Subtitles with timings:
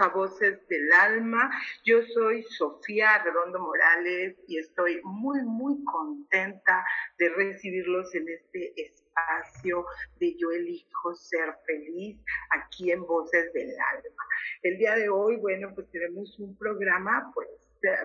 [0.00, 1.50] A Voces del Alma.
[1.84, 6.84] Yo soy Sofía Redondo Morales y estoy muy, muy contenta
[7.18, 9.84] de recibirlos en este espacio
[10.18, 12.18] de Yo elijo ser feliz
[12.50, 14.24] aquí en Voces del Alma.
[14.62, 17.48] El día de hoy, bueno, pues tenemos un programa, pues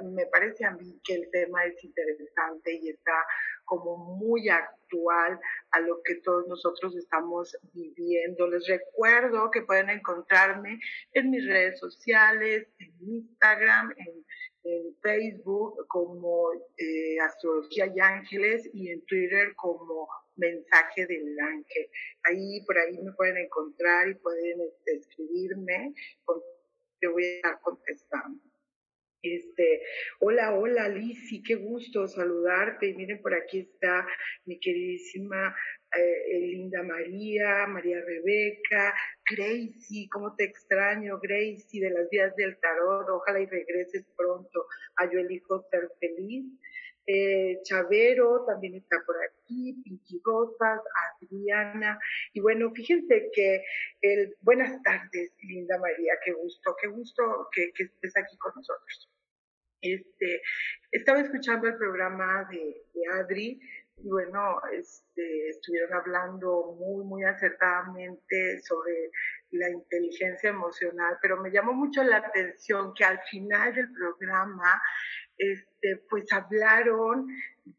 [0.04, 3.26] me parece a mí que el tema es interesante y está
[3.66, 5.40] como muy actual
[5.72, 8.48] a lo que todos nosotros estamos viviendo.
[8.48, 10.80] Les recuerdo que pueden encontrarme
[11.14, 14.26] en mis redes sociales, en Instagram, en,
[15.02, 21.90] Facebook como eh, Astrología y Ángeles y en Twitter como Mensaje del Ángel.
[22.24, 25.94] Ahí, por ahí me pueden encontrar y pueden este, escribirme,
[27.02, 28.47] yo voy a estar contestando.
[29.24, 29.82] Este,
[30.20, 32.88] hola, hola Lizzy, qué gusto saludarte.
[32.88, 34.08] Y miren, por aquí está
[34.46, 35.56] mi queridísima
[35.98, 38.94] eh, Linda María, María Rebeca,
[39.30, 43.10] Gracie, cómo te extraño, Gracie, de las vías del tarot.
[43.10, 44.66] Ojalá y regreses pronto
[44.98, 46.46] a Yo elijo ser feliz.
[47.08, 50.82] Eh, Chavero también está por aquí, Pinky Rosas,
[51.22, 51.98] Adriana.
[52.34, 53.64] Y bueno, fíjense que
[54.02, 59.10] el, buenas tardes, Linda María, qué gusto, qué gusto que, que estés aquí con nosotros.
[59.82, 60.42] Este,
[60.92, 62.84] estaba escuchando el programa de,
[63.14, 63.60] Adri
[63.98, 69.12] y bueno, este, estuvieron hablando muy, muy acertadamente sobre
[69.52, 74.82] la inteligencia emocional, pero me llamó mucho la atención que al final del programa,
[75.38, 77.28] este, pues hablaron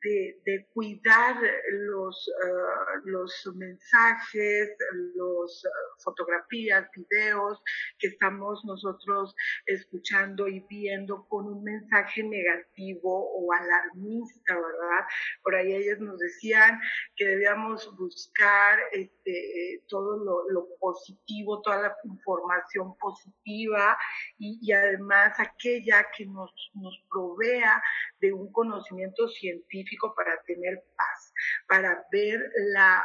[0.03, 1.37] de, cuidar
[1.71, 4.77] los, ah, los mensajes,
[5.15, 5.63] las
[6.03, 7.61] fotografías, videos
[7.99, 9.35] que estamos nosotros
[9.67, 15.07] escuchando y viendo con un mensaje negativo o alarmista, ¿verdad?
[15.43, 16.81] Por ahí ellos nos decían
[17.17, 23.99] que debíamos buscar este, todo lo, positivo, toda la información positiva
[24.39, 27.83] y, y además aquella que nos, nos provea
[28.21, 31.33] de un conocimiento científico para tener paz,
[31.67, 32.41] para ver
[32.73, 33.05] la,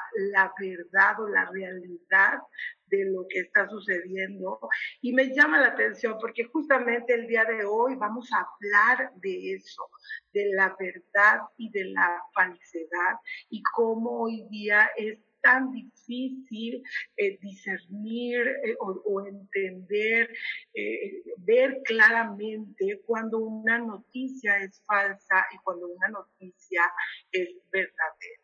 [0.60, 2.40] verdad o la realidad
[2.88, 4.60] de lo que está sucediendo.
[5.02, 9.54] Y me llama la atención porque justamente el día de hoy vamos a hablar de
[9.54, 9.90] eso,
[10.34, 13.18] de la verdad y de la falsedad
[13.50, 16.82] y cómo hoy día es tan difícil
[17.18, 20.34] eh, discernir eh, o, entender,
[20.74, 26.82] eh, ver claramente cuando una noticia es falsa y cuando una noticia
[27.32, 28.42] es verdadera.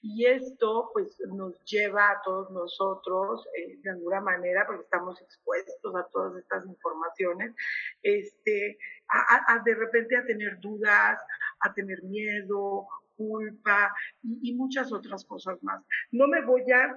[0.00, 3.44] Y esto pues nos lleva a todos nosotros,
[3.82, 7.54] de alguna manera, porque estamos expuestos a todas estas informaciones,
[8.02, 11.18] este, a, de repente a tener dudas,
[11.60, 15.82] a tener miedo culpa y, muchas otras cosas más.
[16.12, 16.94] No me voy a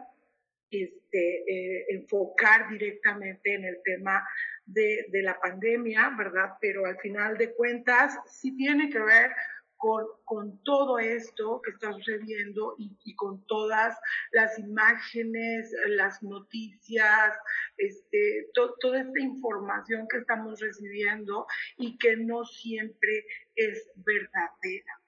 [0.71, 4.23] este, eh, enfocar directamente en el tema
[4.65, 6.53] de, la pandemia, ¿verdad?
[6.61, 9.31] Pero al final de cuentas sí tiene que ver
[9.77, 13.97] con, con, todo esto que está sucediendo y, con todas
[14.31, 17.33] las imágenes, las noticias,
[17.77, 21.47] este, toda esta información que estamos recibiendo
[21.77, 23.25] y que no siempre
[23.55, 24.98] es verdadera.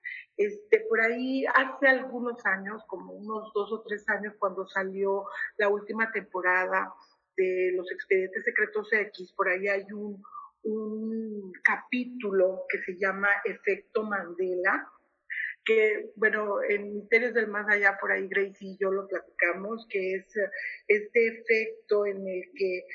[0.45, 5.25] Este, por ahí hace algunos años, como unos dos o tres años, cuando salió
[5.57, 6.93] la última temporada
[7.37, 10.23] de Los Expedientes Secretos X, por ahí hay un,
[10.63, 14.91] un capítulo que se llama Efecto Mandela,
[15.63, 20.15] que, bueno, en Misterios del Más Allá, por ahí Grace y yo lo platicamos, que
[20.15, 20.25] es
[20.87, 22.85] este efecto en el que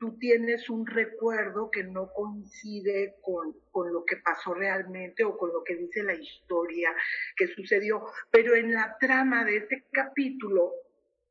[0.00, 3.54] tú tienes un recuerdo que no coincide con,
[3.92, 6.90] lo que pasó realmente o con lo que dice la historia
[7.36, 8.06] que sucedió.
[8.30, 10.72] Pero en la trama de este capítulo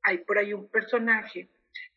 [0.04, 1.50] hay por ahí un personaje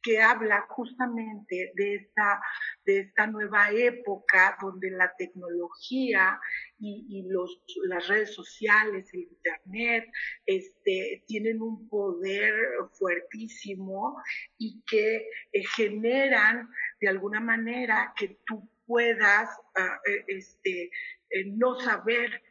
[0.02, 2.40] que habla justamente de esta
[2.84, 6.40] de esta nueva época donde la tecnología
[6.84, 10.10] y, los, las redes sociales, el Internet,
[10.46, 12.52] este, tienen un poder
[12.98, 14.20] fuertísimo
[14.58, 16.68] y que eh, generan
[17.00, 20.90] de alguna manera que tú puedas ah, eh, este,
[21.30, 22.42] eh, no saber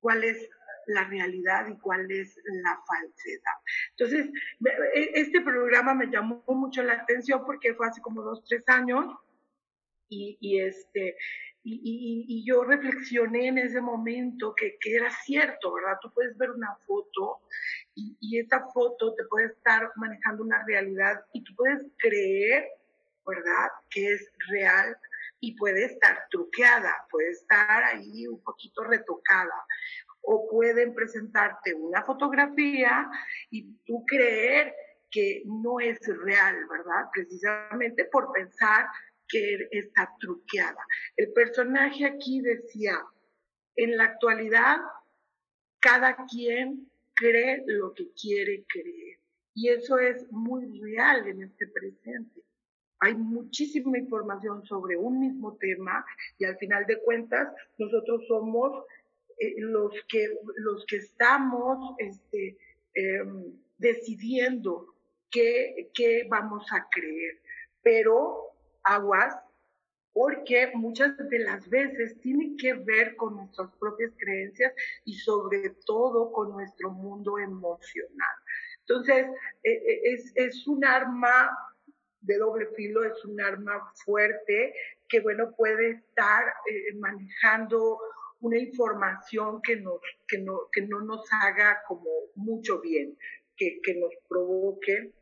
[0.00, 0.48] cuál es
[0.88, 3.54] la realidad y cuál es la falsedad.
[3.90, 4.30] Entonces,
[4.94, 9.14] e, este programa me llamó mucho la atención porque fue hace como dos, tres años
[10.10, 11.16] y, este,
[11.62, 15.98] y, yo reflexioné en ese momento que, que, era cierto, ¿verdad?
[16.00, 17.40] Tú puedes ver una foto
[17.94, 22.68] y, y esa foto te puede estar manejando una realidad y tú puedes creer,
[23.26, 23.68] ¿verdad?
[23.90, 24.96] Que es real
[25.40, 29.66] y puede estar truqueada, puede estar ahí un poquito retocada
[30.30, 33.10] o pueden presentarte una fotografía
[33.50, 34.74] y tú creer
[35.10, 37.06] que no es real, ¿verdad?
[37.14, 38.86] Precisamente por pensar
[39.26, 40.86] que está truqueada.
[41.16, 43.02] El personaje aquí decía,
[43.76, 44.76] en la actualidad,
[45.80, 49.18] cada quien cree lo que quiere creer.
[49.54, 52.42] Y eso es muy real en este presente.
[53.00, 56.04] Hay muchísima información sobre un mismo tema
[56.36, 57.48] y al final de cuentas
[57.78, 58.84] nosotros somos
[59.38, 62.56] eh, los, que, los que estamos este,
[62.94, 64.94] em, decidiendo
[65.30, 67.40] qué, qué vamos a creer.
[67.82, 68.52] Pero
[68.82, 69.36] aguas,
[70.12, 74.72] porque muchas de las veces tiene que ver con nuestras propias creencias
[75.04, 78.36] y sobre todo con nuestro mundo emocional.
[78.80, 79.26] Entonces,
[79.62, 81.56] e, e, es, es un arma
[82.20, 84.74] de doble filo, es un arma fuerte
[85.08, 88.00] que, bueno, puede estar eh, manejando
[88.40, 93.16] una información que, nos, que, no, que no nos haga como mucho bien,
[93.56, 95.12] que, que nos provoque.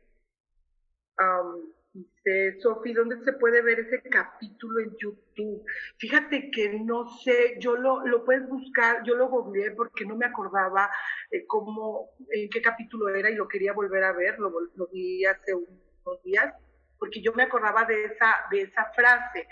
[1.93, 5.65] dice Sofi, ¿dónde se puede ver ese capítulo en YouTube?
[5.97, 10.25] Fíjate que no sé, yo lo, lo puedes buscar, yo lo googleé porque no me
[10.25, 10.89] acordaba
[11.31, 15.25] eh, cómo, en qué capítulo era y lo quería volver a ver, lo, lo vi
[15.25, 16.53] hace unos días
[16.99, 19.47] porque yo me acordaba de esa, de esa frase.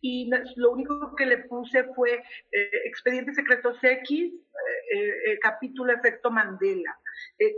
[0.00, 2.22] Y lo único que le puse fue
[2.52, 6.98] eh, Expedientes Secretos X, eh, eh, capítulo Efecto Mandela.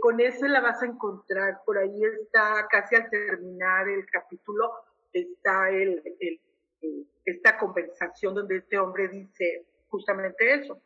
[0.01, 4.71] con ese la vas a encontrar, por ahí está casi al terminar el capítulo,
[5.13, 6.01] está el,
[7.25, 10.81] esta conversación donde este hombre dice justamente eso.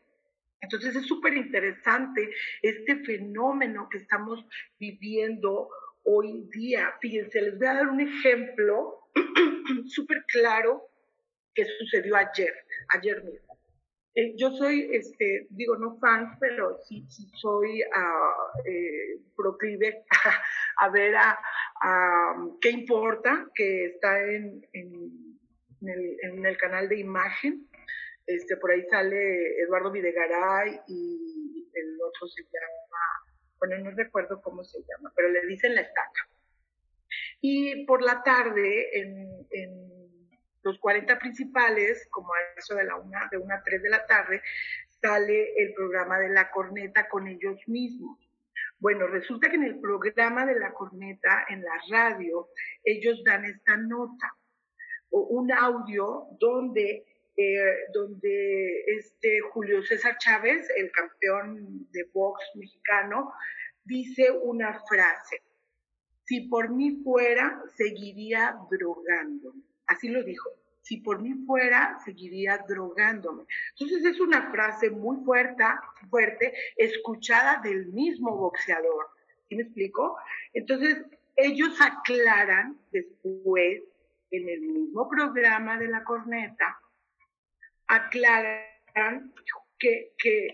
[0.63, 4.45] Entonces es súper interesante este fenómeno que estamos
[4.79, 5.69] viviendo
[6.03, 6.93] hoy día.
[7.01, 8.99] Fíjense, les voy a dar un ejemplo
[9.87, 10.89] súper claro
[11.53, 12.53] que sucedió ayer,
[12.89, 13.53] ayer mismo.
[14.15, 17.03] Eh, yo soy, este, digo, no fan, pero sí,
[17.33, 20.05] soy uh, proclive
[20.77, 21.39] a, ver a,
[22.61, 27.67] qué importa que está en, en, el, canal de imagen.
[28.27, 33.32] Este, por ahí sale Eduardo Videgaray y el otro se llama
[33.65, 36.27] bueno, no recuerdo cómo se llama, pero le dicen la estaca.
[37.39, 39.83] Y por la tarde, en,
[40.63, 44.05] los 40 principales, como a eso de la una, de una a tres de la
[44.05, 44.41] tarde,
[45.01, 48.17] sale el programa de la corneta con ellos mismos.
[48.79, 52.47] Bueno, resulta que en el programa de la corneta, en la radio,
[52.83, 54.33] ellos dan esta nota,
[55.09, 57.05] o un audio donde
[57.35, 63.33] eh, donde este Julio César Chávez, el campeón de box mexicano,
[63.83, 65.41] dice una frase,
[66.25, 69.61] si por mí fuera, seguiría drogándome.
[69.87, 70.49] Así lo dijo,
[70.81, 73.45] si por mí fuera, seguiría drogándome.
[73.71, 75.63] Entonces es una frase muy fuerte,
[76.09, 79.07] fuerte, escuchada del mismo boxeador.
[79.49, 80.17] ¿Sí me explico?
[80.53, 81.03] Entonces
[81.35, 83.81] ellos aclaran después,
[84.31, 86.79] en el mismo programa de la corneta,
[87.95, 89.33] aclaran
[89.79, 90.47] que, que,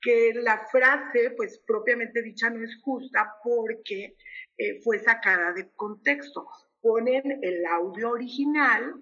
[0.00, 4.16] que la frase, pues propiamente dicha, no es justa porque
[4.58, 6.46] eh, fue sacada de contexto.
[6.80, 8.94] Ponen el audio original,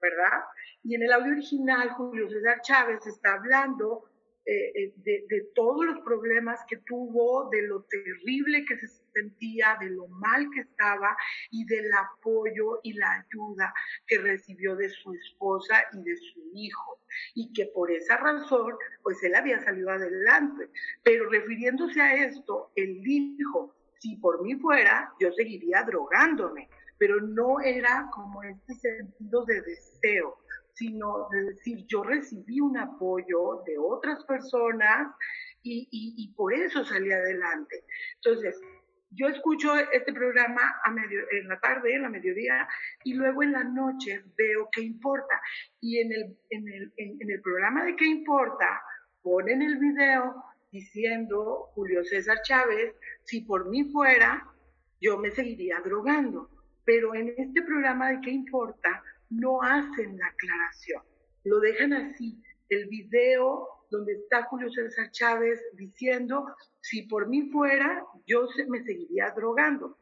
[0.00, 0.44] ¿verdad?
[0.84, 4.04] Y en el audio original Julio César Chávez está hablando
[4.48, 9.90] eh, eh, de, todos los problemas que tuvo, de lo terrible que se sentía, de
[9.90, 11.16] lo mal que estaba
[11.50, 13.74] y del apoyo y la ayuda
[14.06, 17.00] que recibió de su esposa y de su hijo.
[17.34, 20.70] Y que por esa razón, pues él había salido adelante.
[21.02, 26.68] Pero refiriéndose a esto, él dijo, si por mí fuera, yo seguiría drogándome.
[26.98, 30.38] Pero no era como este sentido de deseo,
[30.76, 35.14] sino de decir, yo recibí un apoyo de otras personas
[35.62, 37.84] y, y, por eso salí adelante.
[38.16, 38.60] Entonces,
[39.10, 42.68] yo escucho este programa a medio, en la tarde, en la mediodía,
[43.04, 45.40] y luego en la noche veo qué importa.
[45.80, 48.82] Y en el, en el, en, el programa de qué importa,
[49.22, 54.46] ponen el video diciendo Julio César Chávez, si por mí fuera,
[55.00, 56.50] yo me seguiría drogando.
[56.84, 61.02] Pero en este programa de qué importa, no hacen la aclaración.
[61.44, 62.42] Lo dejan así.
[62.68, 66.46] El video donde está Julio César Chávez diciendo,
[66.80, 69.98] si por mí fuera, yo me seguiría drogando.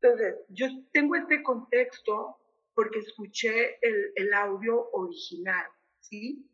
[0.00, 2.38] Entonces, yo tengo este contexto
[2.74, 5.66] porque escuché el, el audio original,
[6.00, 6.46] ¿sí?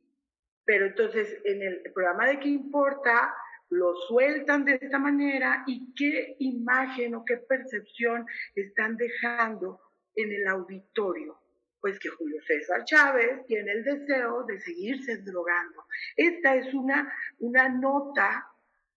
[0.64, 3.34] Pero entonces, en el programa de qué importa,
[3.70, 9.80] lo sueltan de esta manera y qué imagen o qué percepción están dejando
[10.14, 11.41] en el auditorio
[11.82, 15.84] pues que Julio César Chávez tiene el deseo de seguirse drogando.
[16.16, 18.48] Esta es una, una nota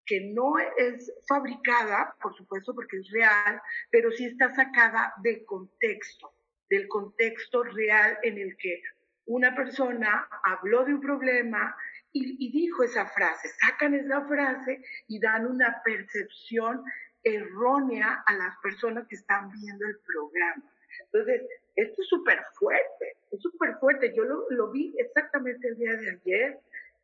[0.06, 6.32] que no es fabricada, por supuesto, porque es real, pero sí está sacada del contexto,
[6.70, 8.84] del contexto real en el que
[9.25, 11.75] una persona habló de un problema
[12.13, 16.84] y, y dijo esa frase, sacan esa frase y dan una percepción
[17.24, 20.72] errónea a las personas que están viendo el programa.
[21.12, 21.42] Entonces,
[21.75, 24.13] esto es súper fuerte, es súper fuerte.
[24.15, 26.60] Yo lo, vi exactamente el día de ayer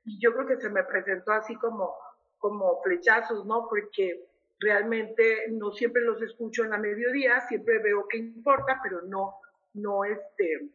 [0.05, 1.93] y yo creo que se me presentó así como,
[2.37, 3.67] como flechazos, ¿no?
[3.67, 4.25] Porque
[4.59, 9.35] realmente no siempre los escucho en la mediodía, siempre veo que importa, pero no,
[9.73, 10.69] no, este,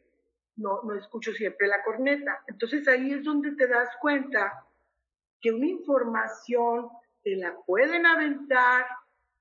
[0.56, 2.42] no, no escucho siempre la corneta.
[2.48, 4.66] Entonces ahí es donde te das cuenta
[5.40, 6.88] que una información
[7.22, 8.86] te la pueden aventar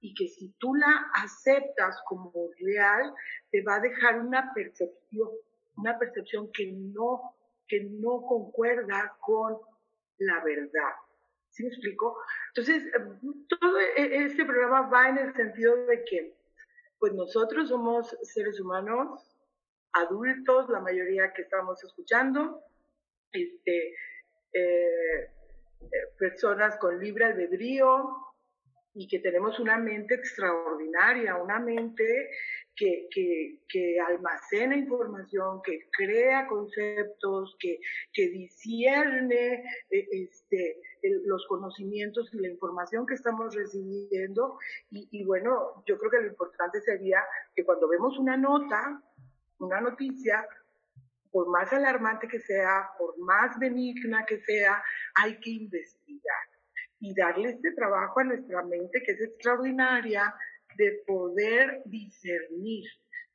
[0.05, 3.11] y que si tú la aceptas como real,
[3.49, 5.29] te va a dejar una percepción,
[5.77, 7.35] una percepción que no,
[7.67, 9.57] que no concuerda con
[10.19, 10.93] la verdad.
[11.49, 12.19] ¿Sí me explico?
[12.49, 12.83] Entonces,
[13.49, 16.35] todo e, este programa va en el sentido de que,
[16.99, 19.35] pues nosotros somos seres humanos,
[19.93, 22.61] adultos, la mayoría que estamos escuchando,
[23.31, 23.95] este,
[24.53, 25.31] eh,
[25.81, 28.25] eh, personas con libre albedrío,
[28.95, 32.29] y que tenemos una mente extraordinaria, una mente
[32.75, 37.79] que, que, almacena información, que crea conceptos, que,
[38.13, 40.81] que discierne eh, este,
[41.25, 44.57] los conocimientos y la información que estamos recibiendo.
[44.89, 47.19] Y bueno, yo creo que lo importante sería
[47.53, 49.01] que cuando vemos una nota,
[49.59, 50.47] una noticia,
[51.31, 54.81] por más alarmante que sea, por más benigna que sea,
[55.15, 56.54] hay que investigar
[57.05, 60.33] y darle este trabajo a nuestra mente que es extraordinaria
[60.75, 62.85] de poder discernir.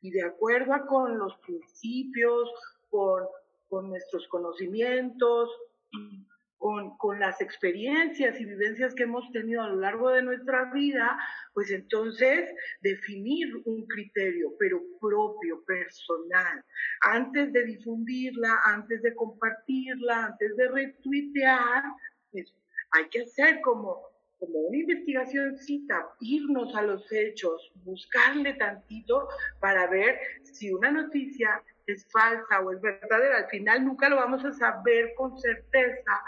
[0.00, 2.50] Y de acuerdo a con los principios,
[2.90, 3.22] con,
[3.68, 5.50] con nuestros conocimientos,
[6.58, 11.18] con, con, las experiencias y vivencias que hemos tenido a lo largo de nuestra vida,
[11.54, 12.50] pues entonces
[12.80, 16.64] definir un criterio, pero propio, personal,
[17.02, 21.84] antes de difundirla, antes de compartirla, antes de retuitear,
[22.32, 22.52] pues
[22.92, 24.02] hay que hacer como,
[24.38, 29.28] como una investigación cita, irnos a los hechos, buscarle tantito
[29.60, 33.38] para ver si una noticia es falsa o es verdadera.
[33.38, 36.20] Al final nunca lo vamos a saber con certeza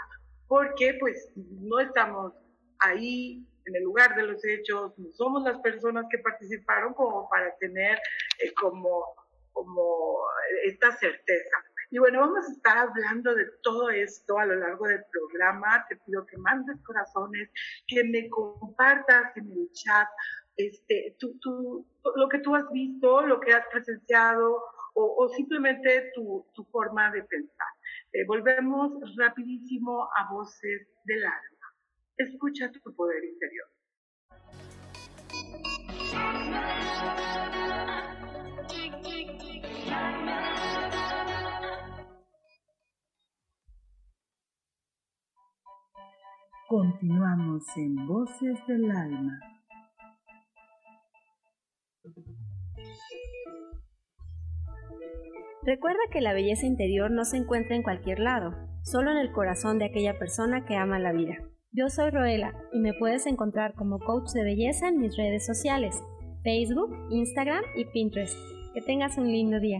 [0.47, 2.33] porque pues no estamos
[2.79, 7.55] ahí en el lugar de los hechos, no somos las personas que participaron como para
[7.57, 7.97] tener
[8.39, 9.15] eh, como,
[9.53, 10.19] como
[10.65, 11.57] esta certeza.
[11.93, 15.85] Y bueno, vamos a estar hablando de todo esto a lo largo del programa.
[15.87, 17.51] Te pido que mandes corazones,
[17.85, 20.07] que me compartas en el chat
[20.57, 21.85] este, tú, tú,
[22.15, 24.63] lo que tú has visto, lo que has presenciado
[24.95, 27.67] o, simplemente tu, tu, forma de pensar.
[28.11, 31.75] Eh, volvemos rapidísimo a voces del alma.
[32.17, 33.67] Escucha tu poder interior.
[46.73, 49.39] Continuamos en Voces del Alma.
[55.61, 59.77] Recuerda que la belleza interior no se encuentra en cualquier lado, solo en el corazón
[59.77, 61.35] de aquella persona que ama la vida.
[61.73, 66.01] Yo soy Roela y me puedes encontrar como coach de belleza en mis redes sociales,
[66.41, 68.35] Facebook, Instagram y Pinterest.
[68.73, 69.79] Que tengas un lindo día.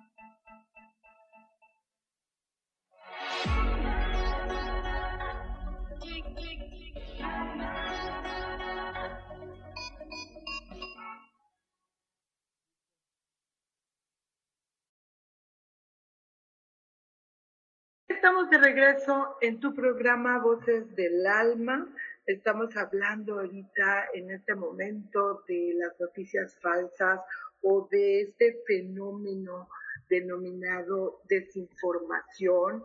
[18.51, 21.87] De regreso en tu programa Voces del Alma.
[22.25, 27.21] Estamos hablando ahorita en este momento de las noticias falsas
[27.61, 29.69] o de este fenómeno
[30.09, 32.83] denominado desinformación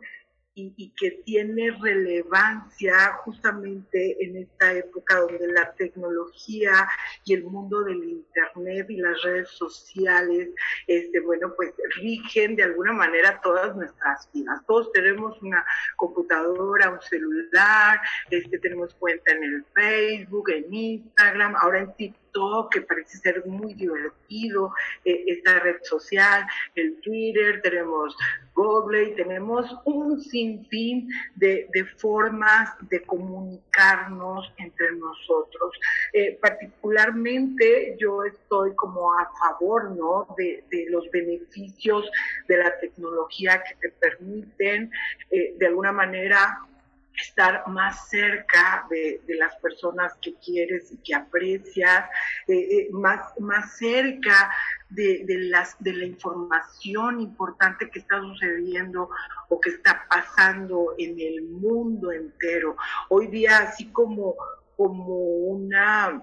[0.58, 6.88] y, que tiene relevancia justamente en esta época donde la tecnología
[7.24, 10.48] y el mundo del internet y las redes sociales,
[10.86, 14.64] este, bueno, pues rigen de alguna manera todas nuestras vidas.
[14.66, 15.64] Todos tenemos una
[15.96, 22.25] computadora, un celular, este, tenemos cuenta en el Facebook, en Instagram, ahora en TikTok,
[22.70, 24.72] que parece ser muy divertido,
[25.04, 28.14] eh, esta red social, el Twitter, tenemos
[28.54, 35.72] Google y tenemos un sinfín de, formas de comunicarnos entre nosotros.
[36.12, 40.26] Eh, particularmente yo estoy como a favor ¿no?
[40.36, 42.10] de, los beneficios
[42.48, 44.90] de la tecnología que te permiten
[45.30, 46.60] eh, de alguna manera
[47.22, 52.08] estar más cerca de, las personas que quieres y que aprecias,
[52.48, 54.50] eh, más, más cerca
[54.88, 59.10] de, las, de la información importante que está sucediendo
[59.48, 62.76] o que está pasando en el mundo entero.
[63.08, 64.34] Hoy día, así como,
[64.76, 66.22] como una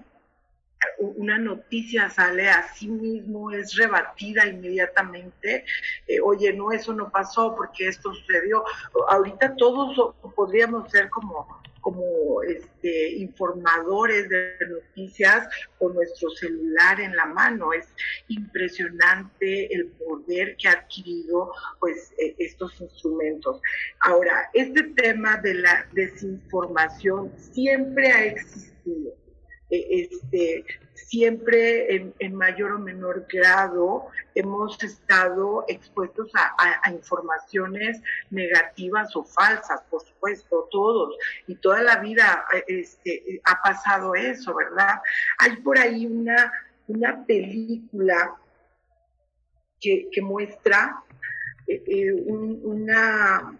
[0.98, 5.64] una noticia sale a sí mismo, es rebatida inmediatamente,
[6.06, 8.64] eh, oye, no, eso no pasó porque esto sucedió.
[9.08, 15.46] Ahorita todos podríamos ser como como este, informadores de noticias
[15.78, 17.74] con nuestro celular en la mano.
[17.74, 17.86] Es
[18.28, 23.60] impresionante el poder que ha adquirido pues, e, estos instrumentos.
[24.00, 29.12] Ahora, este tema de la desinformación siempre ha existido.
[29.74, 39.24] E, este, siempre en, mayor o menor grado hemos estado expuestos a, informaciones negativas o
[39.24, 45.00] falsas, por supuesto, todos, y toda la vida este, ha pasado eso, ¿verdad?
[45.38, 46.52] Hay por ahí una,
[46.86, 48.36] una película
[49.80, 51.02] que, muestra
[51.66, 53.58] eh, eh, un, una,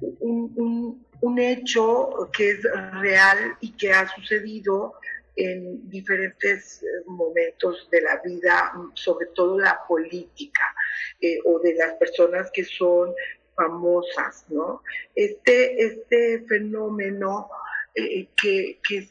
[0.00, 1.03] un, un
[1.38, 2.62] hecho que es
[3.00, 4.94] real y que ha sucedido
[5.36, 10.74] en diferentes eh, momentos de la vida, sobre todo la política
[11.20, 13.12] eh, o de las personas que son
[13.56, 14.82] famosas, ¿no?
[15.14, 17.48] Este, este fenómeno
[17.94, 19.08] eh, que, que,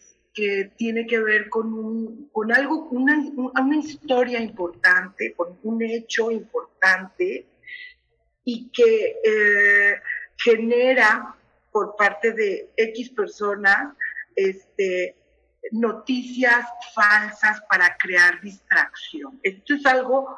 [0.77, 7.45] tiene que ver con, un, con algo, una, una historia importante, con un hecho importante
[8.43, 9.19] y que
[10.37, 11.35] genera
[11.73, 13.93] por parte de X personas
[14.37, 15.15] este,
[15.71, 19.39] noticias falsas para crear distracción.
[19.43, 20.37] Esto es algo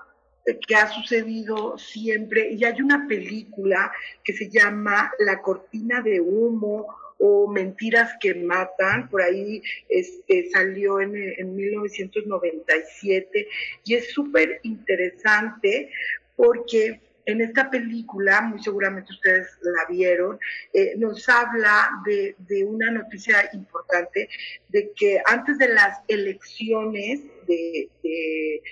[0.68, 3.92] que ha sucedido siempre y hay una película
[4.24, 11.00] que se llama La cortina de humo o Mentiras que matan, por ahí este, salió
[11.00, 13.48] en, en 1997
[13.86, 15.90] y es súper interesante
[16.36, 20.40] porque en esta película, muy seguramente ustedes la vieron,
[20.74, 22.36] eh, nos habla de,
[22.66, 24.30] una noticia importante
[24.70, 27.90] de que antes de las elecciones de,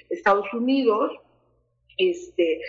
[0.10, 1.12] Estados Unidos,
[1.98, 2.62] este,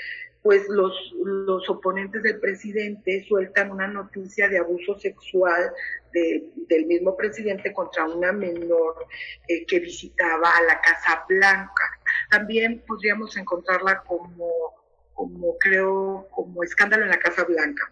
[0.42, 0.94] pues los,
[1.24, 5.72] los oponentes del presidente sueltan una noticia de abuso sexual
[6.12, 9.06] del mismo presidente contra una menor
[9.48, 11.98] eh, que visitaba a la Casa Blanca.
[12.30, 14.83] También podríamos encontrarla como,
[15.14, 17.90] como creo, como escándalo en la Casa Blanca.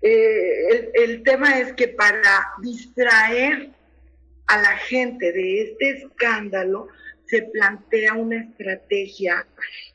[0.00, 3.70] Eh, el, el tema es que para distraer
[4.46, 6.88] a la gente de este escándalo,
[7.26, 9.46] se plantea una estrategia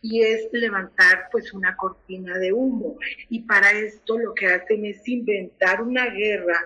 [0.02, 2.98] y es levantar pues una cortina de humo.
[3.30, 6.66] Y para esto lo que hacen es inventar una guerra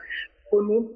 [0.54, 0.94] con un,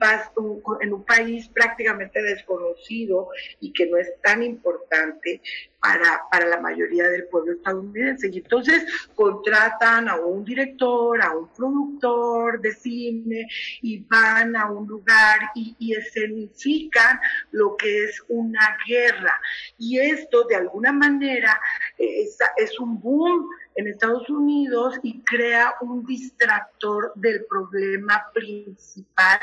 [0.82, 5.41] en un país prácticamente desconocido y que no es tan importante
[5.82, 8.30] para, para la mayoría del pueblo estadounidense.
[8.32, 13.48] Y entonces contratan a un director, a un productor de cine
[13.82, 17.20] y van a un lugar y, escenifican
[17.52, 19.41] lo que es una guerra.
[19.80, 21.60] Y esto de alguna manera
[21.98, 29.40] es, es un boom en Estados Unidos y crea un distractor del problema principal,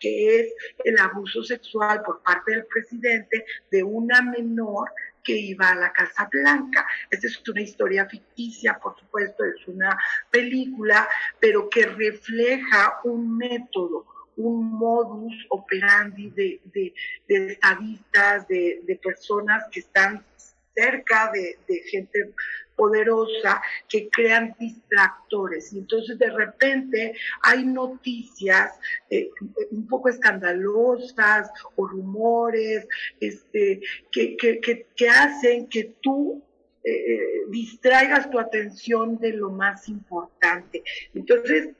[0.00, 4.90] que es el abuso sexual por parte del presidente de una menor
[5.22, 6.84] que iba a la Casa Blanca.
[7.10, 9.96] Esta es una historia ficticia, por supuesto, es una
[10.30, 14.04] película, pero que refleja un método,
[14.36, 16.92] un modus operandi de, de,
[17.52, 20.24] estadistas, de, de, personas que están
[20.74, 22.34] cerca de, de gente
[22.76, 25.72] poderosa que crean distractores.
[25.72, 28.78] Y entonces de repente hay noticias
[29.10, 29.30] eh,
[29.70, 32.86] un poco escandalosas o rumores
[33.20, 33.80] este,
[34.12, 36.42] que, que, que, hacen que tú
[36.84, 40.82] eh, distraigas tu atención de lo más importante.
[41.14, 41.70] Entonces,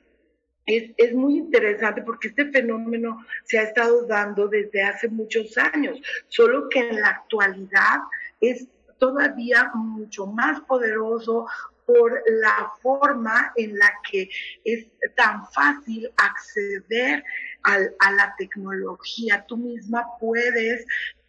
[0.65, 5.97] es, es, muy interesante porque este fenómeno se ha estado dando desde hace muchos años,
[6.27, 7.99] solo que en la actualidad
[8.41, 11.47] es todavía mucho más poderoso
[11.85, 14.29] por la forma en la que
[14.65, 17.23] es tan fácil acceder
[17.63, 19.45] a la tecnología.
[19.47, 20.85] Tú misma puedes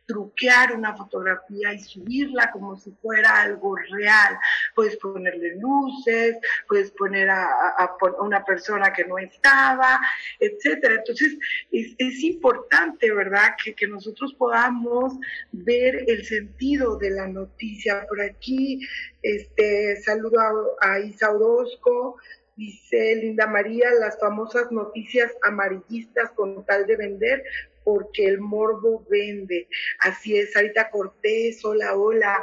[0.09, 4.39] truquear una fotografía y subirla como si fuera algo real.
[4.75, 10.01] Puedes ponerle luces, puedes poner a, una persona que no estaba,
[10.41, 10.95] etcétera.
[10.95, 11.37] Entonces,
[11.71, 15.15] es, es importante, ¿verdad?, que, que, nosotros podamos
[15.53, 18.07] ver el sentido de la noticia.
[18.09, 18.81] Por aquí,
[19.23, 22.17] este, saludo a, a Isa Orozco,
[22.57, 27.45] dice Linda María, las famosas noticias amarillistas con tal de vender,
[27.89, 29.67] porque el morbo vende.
[30.01, 32.39] Así es, Sarita Cortés, hola, hola.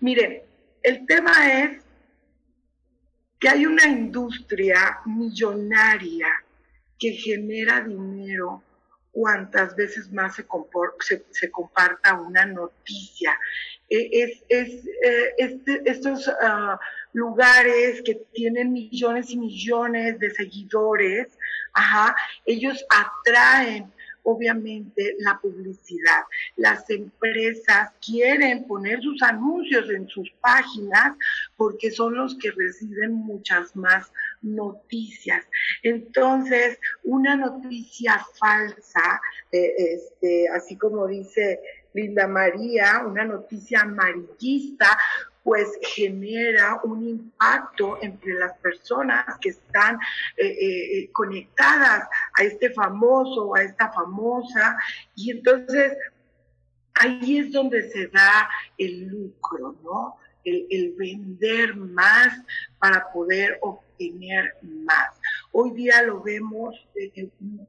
[0.00, 0.42] Miren,
[0.82, 1.32] el tema
[1.62, 1.82] es
[3.38, 6.28] que hay una industria millonaria
[6.98, 8.62] que genera dinero
[9.10, 13.34] cuantas veces más se, se, comparta una noticia.
[13.88, 16.76] E, es, es, eh, este, estos uh,
[17.14, 21.38] lugares que tienen millones y millones de seguidores,
[21.72, 23.90] ajá, ellos atraen
[24.22, 26.22] obviamente la publicidad.
[26.56, 31.16] Las empresas quieren poner sus anuncios en sus páginas
[31.56, 35.44] porque son los que reciben muchas más noticias.
[35.82, 39.20] Entonces, una noticia falsa,
[39.52, 41.60] eh, este, así como dice
[41.94, 44.98] Linda María, una noticia amarillista,
[45.42, 49.98] pues genera un impacto entre las personas que están
[50.36, 54.76] eh, eh, conectadas a este famoso a esta famosa.
[55.14, 55.96] Y entonces
[56.94, 60.16] ahí es donde se da el lucro, ¿no?
[60.44, 62.40] El vender más
[62.78, 65.19] para poder obtener más.
[65.52, 67.28] Hoy día lo vemos eh,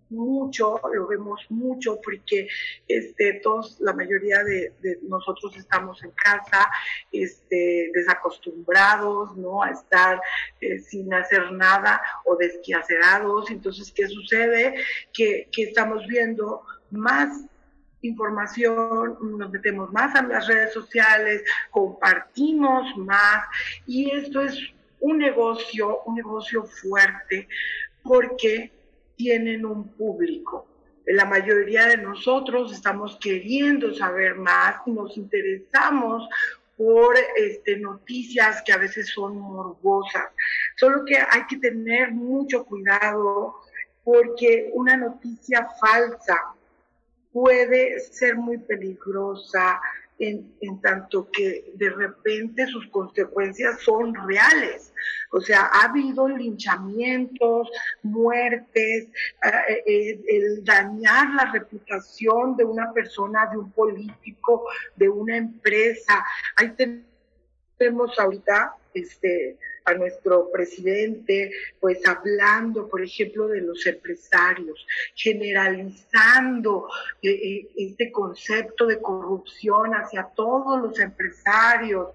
[0.09, 2.47] mucho, lo vemos mucho porque
[2.87, 6.69] este, todos, la mayoría de, de, nosotros estamos en casa,
[7.11, 9.63] este, desacostumbrados, ¿no?
[9.63, 10.21] A estar
[10.59, 13.49] eh, sin hacer nada o desquiacerados.
[13.49, 14.75] Entonces, ¿qué sucede?
[15.11, 17.45] Que, que estamos viendo más
[18.01, 23.45] información, nos metemos más en las redes sociales, compartimos más
[23.85, 24.59] y esto es
[25.01, 27.47] un negocio, un negocio fuerte,
[28.03, 28.71] porque
[29.15, 30.67] tienen un público.
[31.05, 36.27] La mayoría de nosotros estamos queriendo saber más y nos interesamos
[36.77, 40.29] por este, noticias que a veces son morbosas.
[40.77, 43.55] Solo que hay que tener mucho cuidado
[44.03, 46.55] porque una noticia falsa
[47.31, 49.79] puede ser muy peligrosa,
[50.21, 54.93] en, tanto que de repente sus consecuencias son reales.
[55.31, 57.69] O sea, ha habido linchamientos,
[58.03, 59.07] muertes,
[59.43, 66.23] eh, eh, el dañar la reputación de una persona, de un político, de una empresa.
[66.55, 66.73] Ahí
[67.77, 69.57] tenemos ahorita este,
[69.95, 76.88] nuestro presidente, pues hablando, por ejemplo, de los empresarios, generalizando
[77.21, 82.10] eh, eh, este concepto de corrupción hacia todos los empresarios.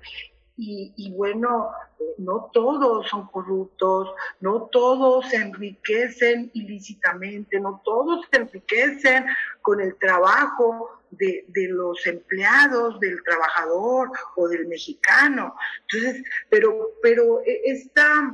[0.58, 1.68] Y, y, bueno,
[2.16, 9.26] no todos son corruptos, no todos se enriquecen ilícitamente, no todos se enriquecen
[9.60, 15.54] con el trabajo de, de, los empleados, del trabajador o del mexicano.
[15.90, 18.32] Entonces, pero, pero e, esta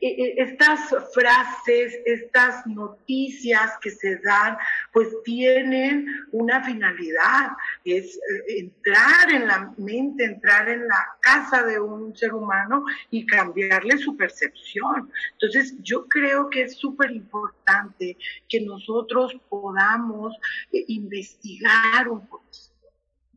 [0.00, 4.56] estas frases, estas noticias que se dan,
[4.92, 7.50] pues tienen una finalidad,
[7.84, 13.26] es eh, entrar en la mente, entrar en la casa de un ser humano y
[13.26, 15.10] cambiarle su percepción.
[15.32, 18.16] Entonces, yo creo que es súper importante
[18.48, 20.34] que nosotros podamos
[20.72, 22.44] eh, investigar un poco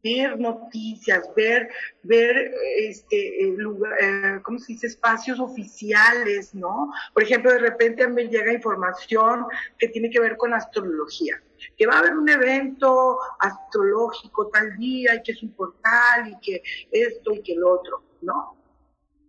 [0.04, 1.70] ver noticias, ver,
[2.04, 4.88] ver este, eh, lugar, eh, ¿cómo se dice?
[4.88, 6.92] Espacios oficiales, ¿no?
[7.14, 9.46] Por ejemplo, de repente mí llega información
[9.78, 11.42] que tiene que ver con astrología,
[11.78, 16.40] que va a haber un evento astrológico tal día y que es un portal y
[16.40, 16.62] que
[16.92, 18.56] esto y que el otro, ¿no?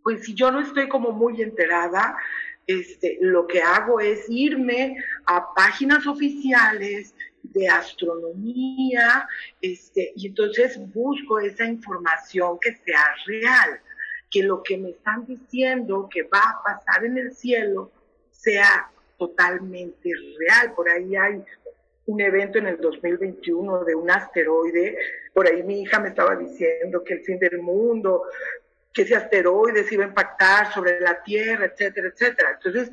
[0.03, 2.17] Pues si yo no estoy como muy enterada,
[2.67, 9.29] este, lo que hago es irme a páginas oficiales de astronomía,
[9.61, 13.81] este, y entonces busco esa información que sea real,
[14.31, 17.91] que lo que me están diciendo que va a pasar en el cielo
[18.31, 20.73] sea totalmente real.
[20.75, 21.43] Por ahí hay
[22.07, 24.97] un evento en el 2021 de un asteroide,
[25.33, 28.25] por ahí mi hija me estaba diciendo que el fin del mundo,
[28.93, 32.51] que ese asteroide se iba a impactar sobre la Tierra, etcétera, etcétera.
[32.55, 32.91] Entonces,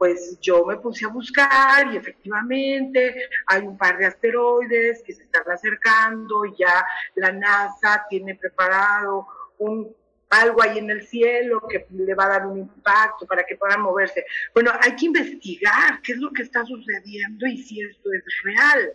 [0.00, 5.24] pues yo me puse a buscar y efectivamente hay un par de asteroides que se
[5.24, 6.86] están acercando, ya
[7.16, 9.26] la NASA tiene preparado
[9.58, 9.94] un
[10.30, 13.82] algo ahí en el cielo que le va a dar un impacto para que puedan
[13.82, 14.24] moverse.
[14.54, 18.94] Bueno, hay que investigar qué es lo que está sucediendo y si esto es real.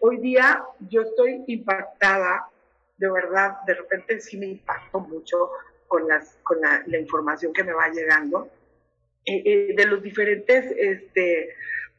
[0.00, 2.48] Hoy día yo estoy impactada,
[2.96, 5.50] de verdad, de repente sí me impacto mucho
[5.86, 8.48] con, las, con la información que me va llegando
[9.28, 11.48] eh, eh, de los diferentes este,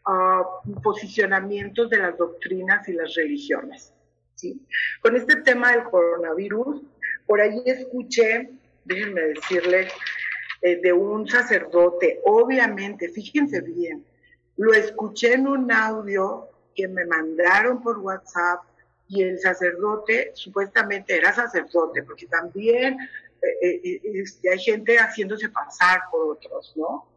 [0.08, 3.92] uh, posicionamientos de las doctrinas y las religiones.
[4.36, 4.66] ¿sí?
[5.02, 6.84] Con este tema del coronavirus,
[7.26, 8.50] por ahí escuché,
[8.86, 9.92] déjenme decirles,
[10.62, 14.06] eh, de un sacerdote, obviamente, fíjense bien,
[14.56, 18.62] lo escuché en un audio que me mandaron por WhatsApp
[19.10, 22.98] y el sacerdote supuestamente era sacerdote, porque también
[23.62, 27.17] este, hay gente haciéndose pasar por otros, ¿no?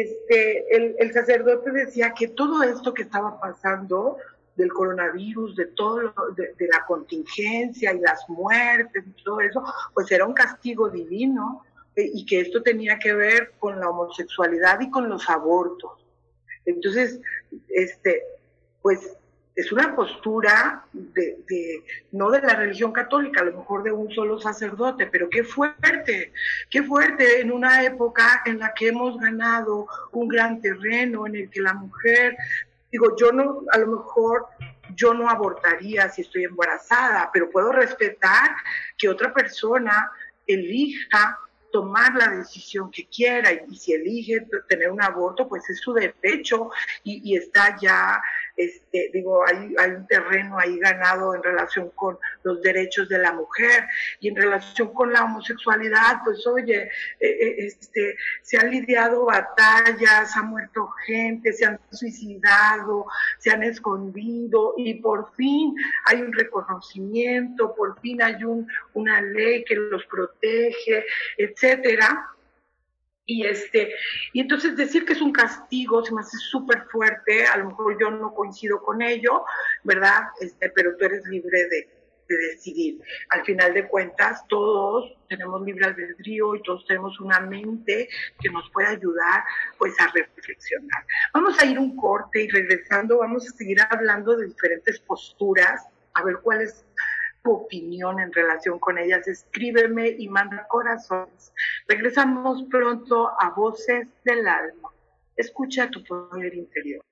[0.00, 4.16] Este, el, sacerdote decía que todo esto que estaba pasando
[4.56, 10.24] del coronavirus, de todo de, la contingencia y las muertes y todo eso, pues era
[10.24, 11.62] un castigo divino
[11.94, 15.92] eh, y que esto tenía que ver con la homosexualidad y con los abortos.
[16.64, 17.20] Entonces,
[17.68, 18.22] este,
[18.80, 19.14] pues
[19.54, 24.40] es una postura de, no de la religión católica, a lo mejor de un solo
[24.40, 26.32] sacerdote, pero qué fuerte,
[26.70, 31.50] qué fuerte en una época en la que hemos ganado un gran terreno, en el
[31.50, 32.36] que la mujer,
[32.90, 34.46] digo, yo no, a lo mejor
[34.94, 38.50] yo no abortaría si estoy embarazada, pero puedo respetar
[38.96, 40.10] que otra persona
[40.46, 41.38] elija
[41.72, 46.70] tomar la decisión que quiera y, si elige tener un aborto, pues es su derecho
[47.02, 48.22] y, está ya
[48.56, 53.32] este, digo, hay, hay un terreno ahí ganado en relación con los derechos de la
[53.32, 53.84] mujer
[54.20, 60.36] y en relación con la homosexualidad, pues oye, eh, eh, este, se han lidiado batallas,
[60.36, 63.06] ha muerto gente, se han suicidado,
[63.38, 65.74] se han escondido y por fin
[66.06, 71.04] hay un reconocimiento, por fin hay un, una ley que los protege,
[71.38, 72.32] etcétera
[73.26, 73.94] y, este,
[74.32, 77.96] y entonces decir que es un castigo se me hace súper fuerte, a lo mejor
[78.00, 79.44] yo no coincido con ello,
[79.84, 80.22] ¿verdad?
[80.40, 81.88] Este, pero tú eres libre de,
[82.28, 83.00] de decidir.
[83.30, 88.08] Al final de cuentas, todos tenemos libre albedrío y todos tenemos una mente
[88.40, 89.44] que nos puede ayudar
[89.78, 91.04] pues a reflexionar.
[91.32, 96.24] Vamos a ir un corte y regresando vamos a seguir hablando de diferentes posturas, a
[96.24, 96.84] ver cuál es
[97.44, 99.26] opinión en relación con ellas.
[99.26, 101.52] Escríbeme y manda corazones.
[101.88, 104.90] Regresamos pronto a Voces del Alma.
[105.36, 107.02] Escucha tu poder interior.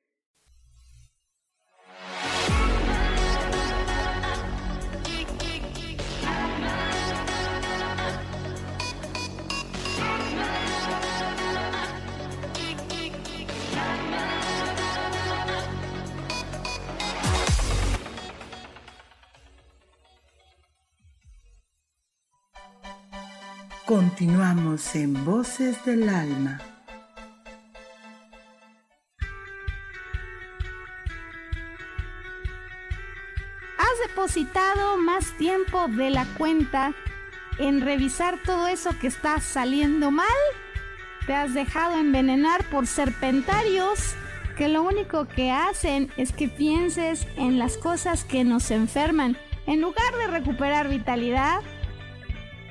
[24.21, 26.61] Continuamos en Voces del Alma.
[33.79, 36.93] ¿Has depositado más tiempo de la cuenta
[37.59, 40.27] en revisar todo eso que está saliendo mal?
[41.25, 44.15] ¿Te has dejado envenenar por serpentarios
[44.55, 49.81] que lo único que hacen es que pienses en las cosas que nos enferman en
[49.81, 51.63] lugar de recuperar vitalidad?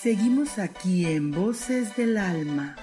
[0.00, 2.76] Seguimos aquí en Voces del Alma.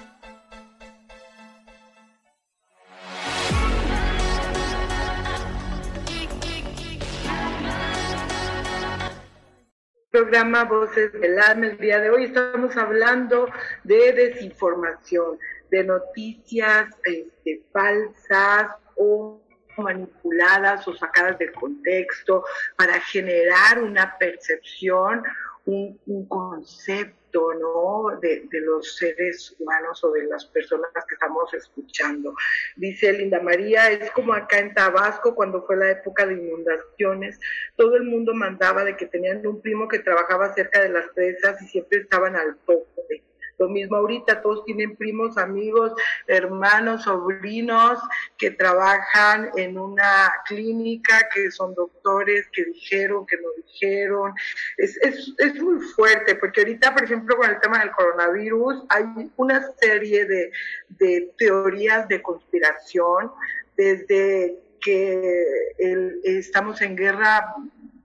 [10.11, 11.67] Programa Voces del Alma.
[11.67, 13.47] El día de hoy estamos hablando
[13.85, 15.39] de desinformación,
[15.71, 19.41] de noticias este, falsas o
[19.77, 22.43] manipuladas o sacadas del contexto
[22.75, 25.23] para generar una percepción
[25.65, 28.17] un, concepto, ¿no?
[28.19, 32.33] De, de, los seres humanos o de las personas que estamos escuchando.
[32.75, 37.39] Dice Linda María, es como acá en Tabasco cuando fue la época de inundaciones,
[37.75, 41.61] todo el mundo mandaba de que tenían un primo que trabajaba cerca de las presas
[41.61, 43.23] y siempre estaban al tope
[43.57, 45.93] lo mismo ahorita, todos tienen primos, amigos,
[46.27, 47.99] hermanos, sobrinos
[48.37, 54.33] que trabajan en una clínica, que son doctores, que dijeron, que no dijeron.
[54.77, 59.05] Es, es, es muy fuerte, porque ahorita, por ejemplo, con el tema del coronavirus, hay
[59.37, 60.51] una serie de,
[60.89, 63.31] de teorías de conspiración,
[63.77, 67.55] desde que el, estamos en guerra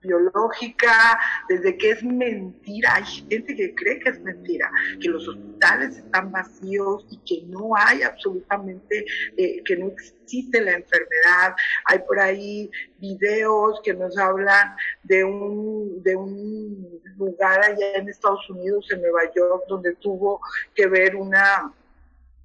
[0.01, 2.95] biológica, desde que es mentira.
[2.95, 7.75] Hay gente que cree que es mentira, que los hospitales están vacíos y que no
[7.75, 9.05] hay absolutamente,
[9.37, 11.55] eh, que no existe la enfermedad.
[11.85, 18.49] Hay por ahí videos que nos hablan de un, de un lugar allá en Estados
[18.49, 20.41] Unidos, en Nueva York, donde tuvo
[20.75, 21.73] que ver una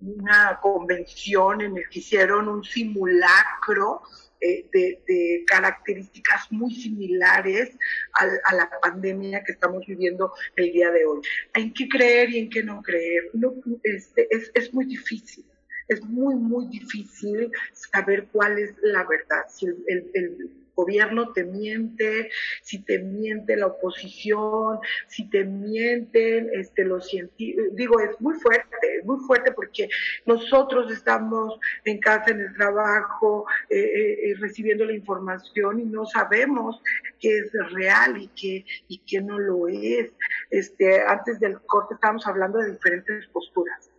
[0.01, 4.03] una convención en el que hicieron un simulacro
[4.41, 7.77] eh, de, características muy similares
[8.13, 11.21] a, la pandemia que estamos viviendo el día de hoy.
[11.55, 13.31] ¿En qué creer y en qué no creer?
[13.33, 15.45] No, este, es, es muy difícil
[15.89, 19.45] es muy, muy difícil saber cuál es la verdad.
[19.49, 22.31] Si el, gobierno te miente,
[22.63, 27.65] si te miente la oposición, si te mienten este, los científicos.
[27.73, 29.89] Digo, es muy fuerte, muy fuerte porque
[30.27, 36.05] nosotros estamos en casa, en el trabajo, eh, eh, eh, recibiendo la información y no
[36.05, 36.81] sabemos
[37.19, 40.11] qué es real y qué, y qué no lo es.
[40.51, 43.91] Este, antes del corte estábamos hablando de diferentes posturas.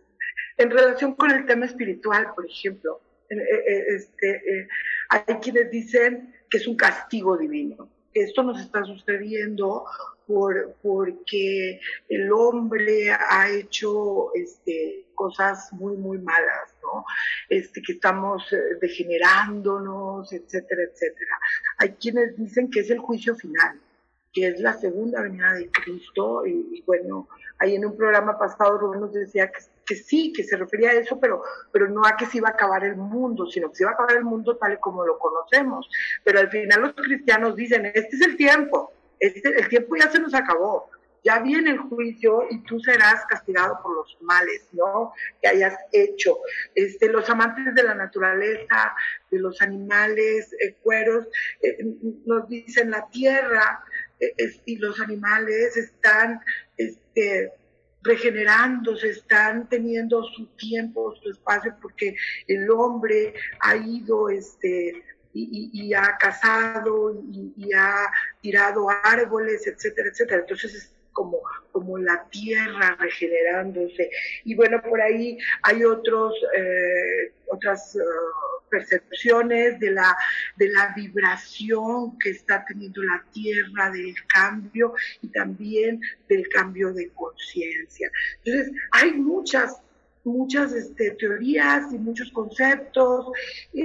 [0.56, 4.68] En relación con el tema espiritual, por ejemplo, este,
[5.10, 7.88] hay quienes dicen que es un castigo divino.
[8.14, 9.84] Esto nos está sucediendo
[10.26, 17.04] por, porque el hombre ha hecho este, cosas muy, muy malas, ¿no?
[17.48, 21.38] Este, que estamos eh, degenerándonos, etcétera, etcétera.
[21.78, 23.80] Hay quienes dicen que es el juicio final,
[24.32, 27.28] que es la segunda venida de Cristo, y, bueno,
[27.58, 29.58] ahí en un programa pasado Rubén nos decía que,
[29.88, 32.52] que, sí, que se refería a eso, pero, pero no a que se iba a
[32.52, 35.18] acabar el mundo, sino que se iba a acabar el mundo tal y como lo
[35.18, 35.88] conocemos.
[36.22, 40.20] Pero al final los cristianos dicen, este es el tiempo, este, el tiempo ya se
[40.20, 40.90] nos acabó,
[41.24, 45.12] ya viene el juicio y tú serás castigado por los males, ¿no?
[45.40, 46.38] Que hayas hecho.
[46.74, 48.94] Este, los amantes de la naturaleza,
[49.30, 51.26] de los animales, eh, cueros,
[51.62, 51.78] eh,
[52.26, 53.82] nos dicen la tierra
[54.64, 56.40] y los animales están
[56.76, 57.52] este,
[58.08, 62.16] regenerándose, están teniendo su tiempo, su espacio, porque
[62.48, 70.40] el hombre ha ido este, y, ha cazado y, ha tirado árboles, etcétera, etcétera.
[70.40, 71.38] Entonces es como,
[71.70, 74.10] como la tierra regenerándose.
[74.44, 77.94] Y bueno, por ahí hay otros, eh, otras...
[77.96, 80.16] Eh, percepciones de la,
[80.56, 87.08] de la vibración que está teniendo la Tierra, del cambio y también del cambio de
[87.10, 88.10] conciencia.
[88.44, 89.80] Entonces, hay muchas
[90.24, 93.26] muchas este, teorías y muchos conceptos.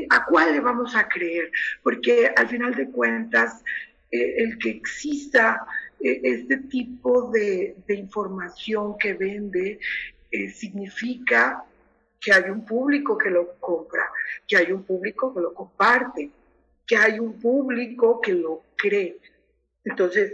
[0.09, 1.49] ¿A cuál le vamos a creer?
[1.81, 3.63] Porque al final de cuentas,
[4.11, 5.65] eh, el que exista
[5.99, 9.79] eh, este tipo de, información que vende
[10.31, 11.63] eh, significa
[12.23, 14.09] que hay un público que lo compra,
[14.47, 16.31] que hay un público que lo comparte,
[16.87, 19.19] que hay un público que lo cree.
[19.83, 20.33] Entonces,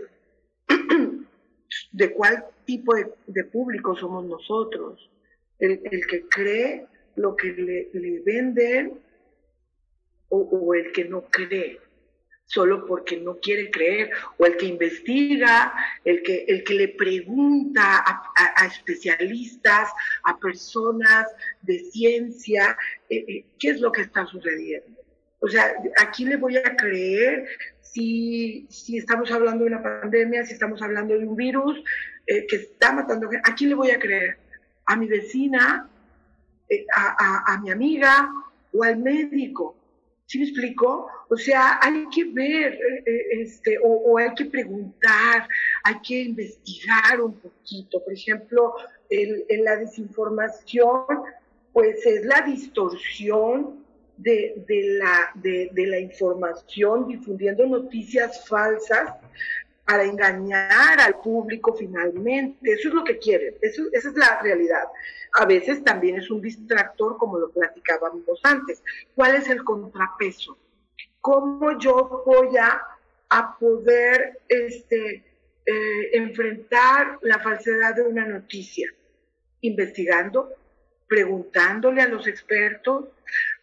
[1.92, 5.10] ¿de cuál tipo de, público somos nosotros?
[5.58, 6.86] El, que cree
[7.16, 7.52] lo que
[7.94, 9.00] le, venden
[10.30, 11.80] o el que no cree
[12.50, 15.72] solo porque no quiere creer, o el que investiga,
[16.04, 19.90] el que, el que le pregunta a, especialistas,
[20.24, 21.28] a personas
[21.62, 22.76] de ciencia,
[23.08, 25.00] eh, eh, qué es lo que está sucediendo.
[25.42, 25.72] O sea,
[26.02, 27.48] ¿a quién le voy a creer
[27.82, 31.78] si, si estamos hablando de una pandemia, si estamos hablando de un virus
[32.26, 34.40] eh, que está matando ¿A quién le voy a creer?
[34.86, 35.88] ¿A mi vecina?
[36.96, 38.30] a, a mi amiga?
[38.74, 39.76] ¿O al médico?
[40.26, 41.10] ¿Sí me explico?
[41.30, 45.48] O sea, hay que ver, eh, eh, este, o, hay que preguntar,
[45.84, 48.04] hay que investigar un poquito.
[48.04, 48.74] Por ejemplo,
[49.10, 51.06] en la desinformación,
[51.72, 53.80] pues es la distorsión
[54.20, 59.14] de, la, de, la información, difundiendo noticias falsas
[59.86, 62.72] para engañar al público finalmente.
[62.72, 64.84] Eso es lo que quieren, eso, esa es la realidad.
[65.40, 68.84] A veces también es un distractor, como lo platicábamos antes.
[69.16, 70.58] ¿Cuál es el contrapeso?
[71.22, 72.86] ¿Cómo yo voy a,
[73.60, 75.24] poder este,
[75.66, 78.90] eh, enfrentar la falsedad de una noticia?
[79.62, 80.50] Investigando,
[81.08, 83.06] preguntándole a los expertos,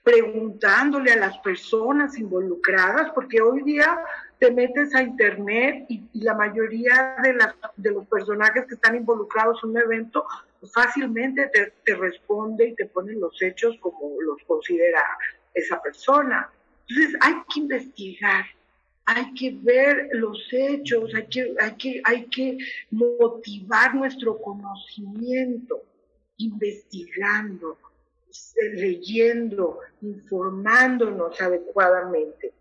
[0.02, 3.98] preguntándole a las personas involucradas, porque hoy día
[4.38, 7.16] te metes a internet y, la mayoría
[7.76, 10.26] de, los personajes que están involucrados en un evento
[10.60, 15.02] pues fácilmente te, te, responde y te pone los hechos como los considera
[15.54, 16.50] esa persona.
[16.88, 18.44] Entonces hay que investigar,
[19.04, 22.58] hay que ver los hechos, hay que, hay que, hay que
[22.90, 25.82] motivar nuestro conocimiento,
[26.38, 27.78] investigando,
[28.74, 32.52] leyendo, informándonos adecuadamente.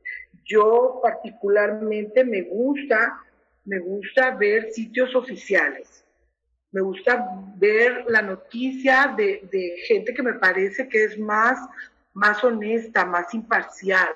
[0.46, 3.20] Yo particularmente me gusta,
[3.66, 6.04] me gusta ver sitios oficiales.
[6.72, 11.58] Me gusta ver la noticia de, gente que me parece que es más,
[12.16, 14.16] más honesta, más imparcial.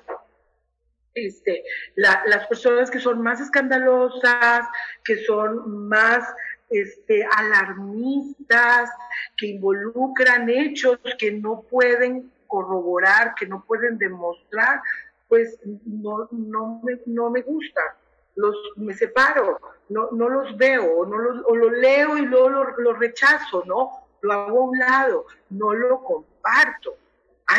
[1.14, 1.64] Este,
[1.96, 4.66] las personas que son más escandalosas,
[5.04, 6.24] que son más
[6.70, 8.90] este, alarmistas,
[9.36, 14.80] que involucran hechos que no pueden corroborar, que no pueden demostrar,
[15.28, 17.80] pues no, no, me, no me gusta.
[18.36, 22.92] Los, me separo, no, no los veo, no los, o lo leo y luego lo,
[22.94, 24.06] rechazo, ¿no?
[24.22, 26.96] Lo hago a un lado, no lo comparto.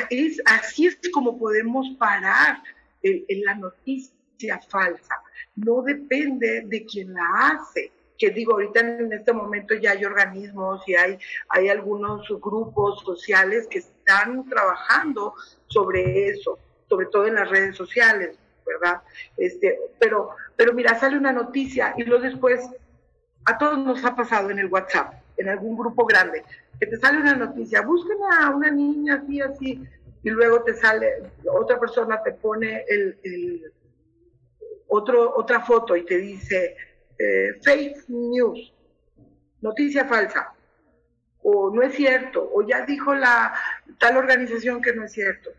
[0.10, 2.62] Es, así es como podemos parar
[3.02, 5.16] la noticia noticia falsa.
[5.56, 10.88] No depende de quien la hace que digo, ahorita en este momento ya hay organismos
[10.88, 11.18] y hay,
[11.50, 15.34] hay algunos grupos sociales que están trabajando
[15.66, 19.02] sobre eso, sobre todo en las redes sociales, ¿verdad?
[19.38, 22.62] Este, pero, pero mira, sale una noticia y luego después
[23.46, 26.44] a todos nos ha pasado en el WhatsApp, en algún grupo grande,
[26.80, 29.84] que te sale una noticia, busquen a una niña así, así,
[30.24, 33.72] y luego te sale, otra persona te pone el,
[34.88, 36.76] otro, otra foto y te dice,
[37.18, 38.74] eh, fake news,
[39.62, 40.54] noticia falsa,
[41.44, 43.54] o no es cierto, o ya dijo la
[43.98, 45.50] tal organización que no es cierto.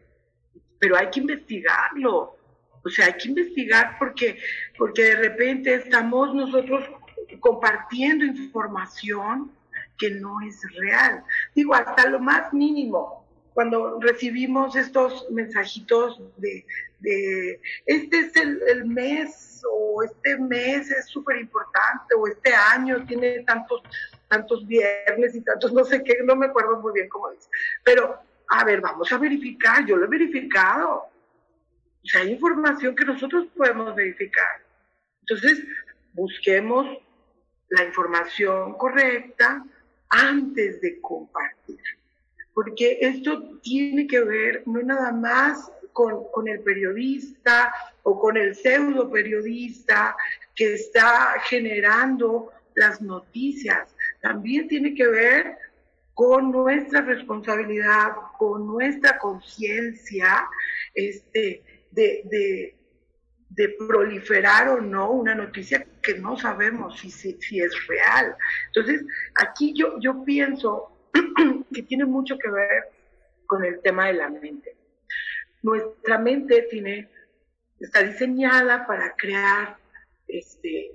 [0.78, 2.36] Pero hay que investigarlo,
[2.84, 4.38] o sea, hay que investigar porque,
[4.76, 6.84] porque de repente estamos nosotros
[7.40, 9.50] compartiendo información
[10.02, 11.22] que no es real.
[11.54, 13.24] Digo, hasta lo más mínimo,
[13.54, 16.66] cuando recibimos estos mensajitos de,
[17.86, 23.44] este es el, el mes o este mes es súper importante o este año tiene
[23.44, 23.80] tantos,
[24.26, 27.48] tantos viernes y tantos no sé qué, no me acuerdo muy bien cómo dice.
[27.84, 31.04] Pero, a ver, vamos a verificar, yo lo he verificado.
[32.02, 34.64] O sea, hay información que nosotros podemos verificar.
[35.20, 35.64] Entonces,
[36.12, 36.86] busquemos
[37.68, 39.64] la información correcta
[40.12, 41.80] antes de compartir.
[42.54, 48.54] Porque esto tiene que ver no nada más con, con el periodista o con el
[48.54, 50.16] pseudo periodista
[50.54, 53.88] que está generando las noticias.
[54.20, 55.56] También tiene que ver
[56.14, 60.46] con nuestra responsabilidad, con nuestra conciencia
[60.94, 62.74] este, de, de,
[63.54, 68.36] de, proliferar o no una noticia que no sabemos si, si, si es real.
[68.66, 70.92] Entonces, aquí yo, yo pienso
[71.74, 72.84] que tiene mucho que ver
[73.46, 74.76] con el tema de la mente.
[75.62, 77.08] Nuestra mente tiene
[77.82, 79.76] está diseñada para crear
[80.28, 80.92] este,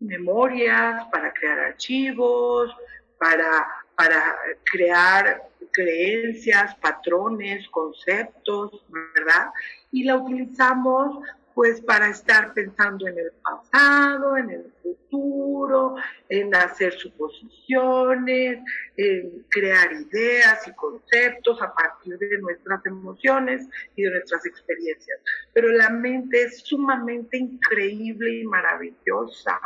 [0.00, 2.74] memorias, para crear archivos,
[3.18, 9.50] para, para crear creencias, patrones, conceptos, ¿verdad?
[9.90, 11.22] Y la utilizamos
[11.54, 15.96] pues para estar pensando en el pasado, en el futuro,
[16.28, 18.60] en hacer suposiciones,
[18.96, 25.20] en crear ideas y conceptos a partir de nuestras emociones y de nuestras experiencias.
[25.52, 29.60] Pero la mente es sumamente increíble y maravillosa.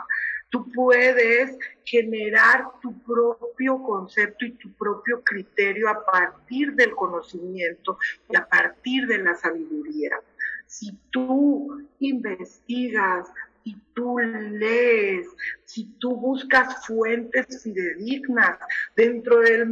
[0.49, 7.99] Tú puedes generar tu propio concepto y tu propio criterio a partir del conocimiento
[8.31, 10.21] y a partir de la sabiduría
[10.67, 13.29] si tú investigas,
[13.65, 15.27] si tú lees,
[15.65, 18.59] si tú buscas fuentes fidedignas
[18.95, 19.67] dentro de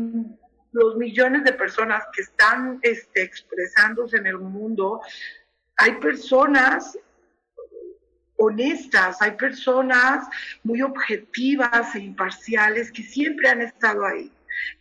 [0.73, 5.01] los millones de personas que están este, expresándose en el mundo,
[5.77, 6.99] hay personas
[8.37, 10.27] honestas, hay personas
[10.65, 14.33] muy objetivas e imparciales que siempre han estado ahí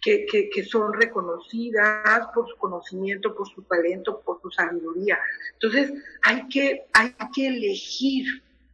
[0.02, 5.20] que, son reconocidas por su conocimiento, por su talento, por su sabiduría.
[5.54, 5.94] Entonces,
[6.24, 8.26] hay que, hay que elegir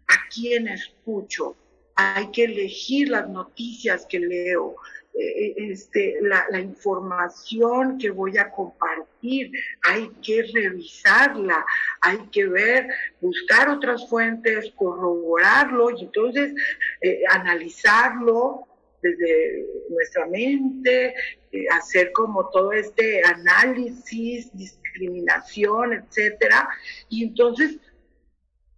[0.08, 1.56] a quién escucho,
[1.96, 4.76] hay que elegir las noticias que leo,
[5.14, 9.52] eh, este, la, la, información que voy a compartir,
[9.84, 11.66] hay que revisarla,
[12.00, 12.88] hay que ver,
[13.20, 16.54] buscar otras fuentes, corroborarlo y entonces
[17.02, 18.69] eh, analizarlo
[19.02, 21.14] desde nuestra mente,
[21.52, 26.70] eh, hacer como todo este análisis, discriminación, etcétera,
[27.10, 27.78] y entonces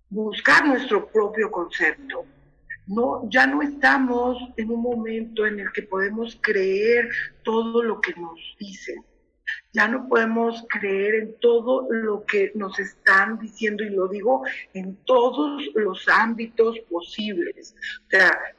[0.09, 2.25] buscar nuestro propio concepto.
[2.87, 7.09] No, ya no estamos en un momento en el que podemos creer
[7.43, 9.03] todo lo que nos dicen
[9.73, 14.43] ya no podemos creer en todo lo que nos están diciendo y lo digo
[14.73, 17.75] en todos los ámbitos posibles,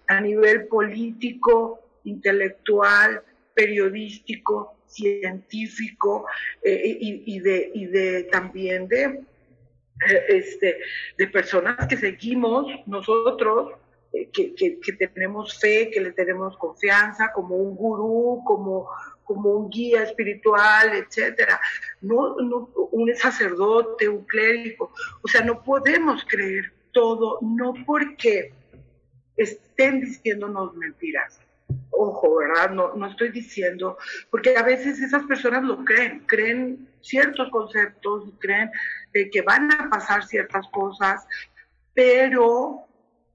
[0.08, 3.22] a nivel político, intelectual,
[3.54, 6.26] periodístico, científico
[6.62, 10.78] eh, y, de, y de también de, eh, este,
[11.16, 13.72] de personas que seguimos nosotros
[14.12, 18.88] eh, que, que, que, tenemos fe, que le tenemos confianza, como un gurú, como,
[19.24, 21.60] como un guía espiritual, etcétera,
[22.00, 24.92] no, no, un sacerdote, un clérigo,
[25.22, 28.52] o sea, no podemos creer todo, no porque
[29.36, 31.40] estén diciéndonos mentiras.
[31.90, 32.70] Ojo, ¿verdad?
[32.70, 33.96] No, no estoy diciendo,
[34.30, 38.70] porque a veces esas personas lo creen, creen ciertos conceptos, creen
[39.12, 41.26] que van a pasar ciertas cosas,
[41.94, 42.86] pero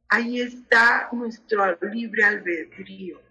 [0.10, 3.27] ahí está nuestro libre albedrío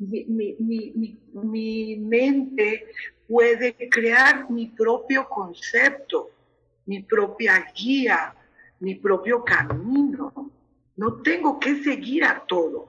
[0.00, 2.86] mi, mi, mi, mente
[3.28, 6.30] puede crear mi propio concepto,
[6.86, 8.34] mi propia guía,
[8.80, 10.50] mi propio camino.
[10.96, 12.86] No tengo que seguir a todos.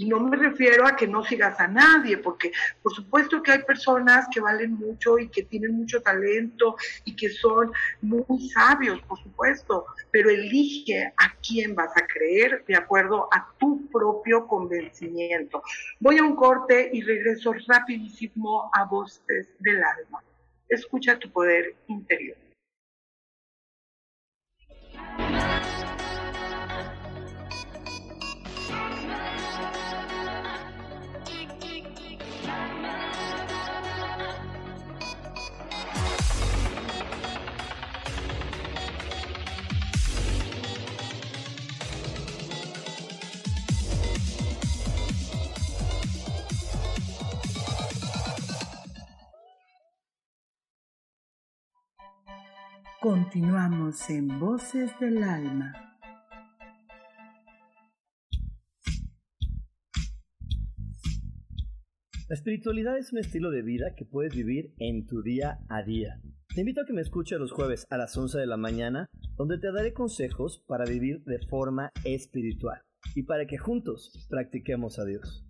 [0.00, 3.62] Y no me refiero a que no sigas a nadie, porque por supuesto que hay
[3.64, 7.70] personas que valen mucho y que tienen mucho talento y que son
[8.00, 13.90] muy sabios, por supuesto, pero elige a quién vas a creer de acuerdo a tu
[13.90, 15.62] propio convencimiento.
[15.98, 20.24] Voy a un corte y regreso rapidísimo a Voces del Alma.
[20.70, 22.38] Escucha tu poder interior.
[53.00, 55.72] Continuamos en Voces del Alma.
[62.28, 66.20] La espiritualidad es un estilo de vida que puedes vivir en tu día a día.
[66.54, 69.56] Te invito a que me escuches los jueves a las 11 de la mañana, donde
[69.56, 72.82] te daré consejos para vivir de forma espiritual
[73.14, 75.49] y para que juntos practiquemos a Dios.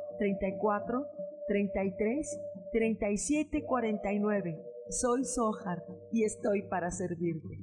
[0.21, 1.03] 34
[1.47, 2.39] 33
[2.71, 4.61] 37 49
[4.91, 7.57] soy Sohar y estoy para servirte.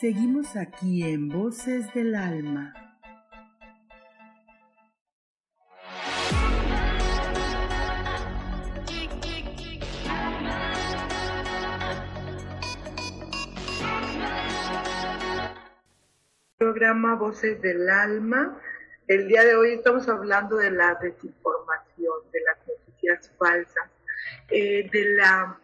[0.00, 2.72] Seguimos aquí en Voces del Alma.
[16.80, 18.58] Programa Voces del Alma
[19.06, 23.90] el día de hoy estamos hablando de la desinformación, de las noticias falsas,
[24.48, 25.58] eh, de la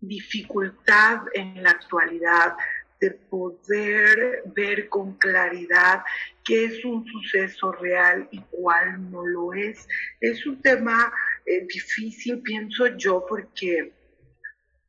[0.00, 2.56] dificultad en la actualidad
[3.00, 6.02] de poder ver con claridad
[6.44, 9.86] qué es un suceso real y cuál no lo es.
[10.20, 11.12] Es un tema
[11.46, 13.92] eh, difícil, pienso yo, porque,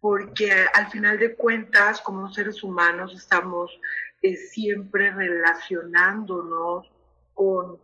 [0.02, 3.80] porque al final de cuentas, como seres humanos, estamos
[4.22, 6.92] eh, siempre relacionándonos
[7.34, 7.80] con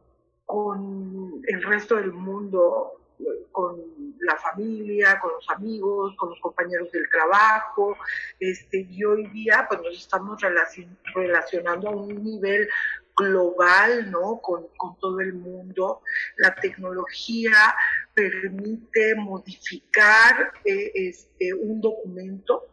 [0.45, 3.01] con el resto del mundo,
[3.51, 3.81] con
[4.19, 7.97] la familia, con los amigos, con los compañeros del trabajo,
[8.39, 10.39] este, y hoy día pues nos estamos
[11.13, 12.67] relacionando a un nivel
[13.17, 14.39] global, ¿no?
[14.41, 16.01] Con, con, todo el mundo.
[16.37, 17.53] La tecnología
[18.13, 22.65] permite modificar eh, este, un documento,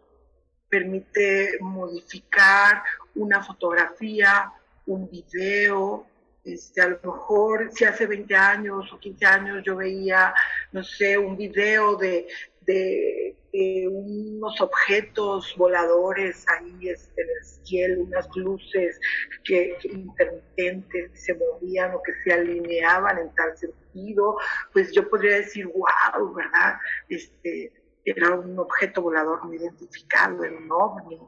[0.72, 2.82] permite modificar
[3.14, 4.50] una fotografía,
[4.86, 6.06] un video,
[6.46, 10.32] este, a lo mejor si hace 20 años o 15 años yo veía,
[10.72, 12.26] no sé, un video de,
[13.90, 18.98] unos objetos voladores ahí este, en el cielo, unas luces
[19.44, 24.38] que, intermitentes se movían o que se alineaban en tal sentido,
[24.72, 26.76] pues yo podría decir, wow, ¿verdad?
[27.10, 27.72] Este,
[28.04, 31.18] era un objeto volador no identificado, era un ovni,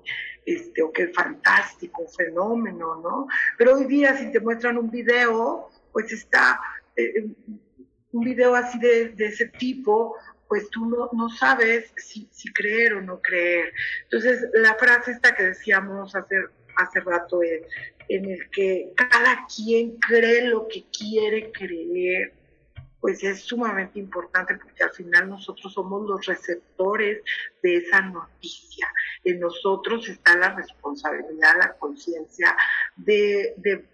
[0.44, 3.26] este, o qué fantástico, un fenómeno, ¿no?
[3.56, 6.60] Pero hoy día si te muestran un video, pues está
[6.96, 7.26] eh,
[8.12, 10.16] un video así de, ese tipo,
[10.48, 13.72] pues tú no, no sabes si, si, creer o no creer.
[14.04, 16.36] Entonces, la frase esta que decíamos hace,
[16.76, 17.62] hace rato es,
[18.08, 22.32] en el que cada quien cree lo que quiere creer,
[23.04, 27.22] pues es sumamente importante porque al final nosotros somos los receptores
[27.62, 28.90] de esa noticia.
[29.22, 32.56] En nosotros está la responsabilidad, la conciencia
[32.96, 33.84] de, de,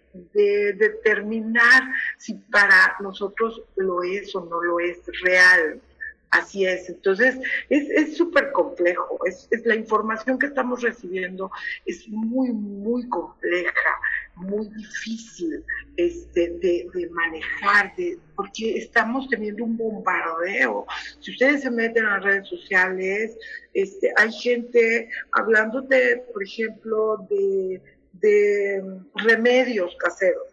[0.75, 1.83] determinar
[2.17, 5.81] si para nosotros lo es o no lo es real.
[6.29, 7.37] Así es, entonces
[7.67, 11.51] es súper complejo, es, la información que estamos recibiendo
[11.85, 13.99] es muy, muy compleja,
[14.35, 15.63] muy difícil
[15.97, 20.85] este, de, de, manejar, de, porque estamos teniendo un bombardeo.
[21.19, 23.37] Si ustedes se meten a las redes sociales,
[23.73, 27.81] este, hay gente hablándote, por ejemplo, de,
[28.13, 28.83] de
[29.15, 30.47] remedios caseros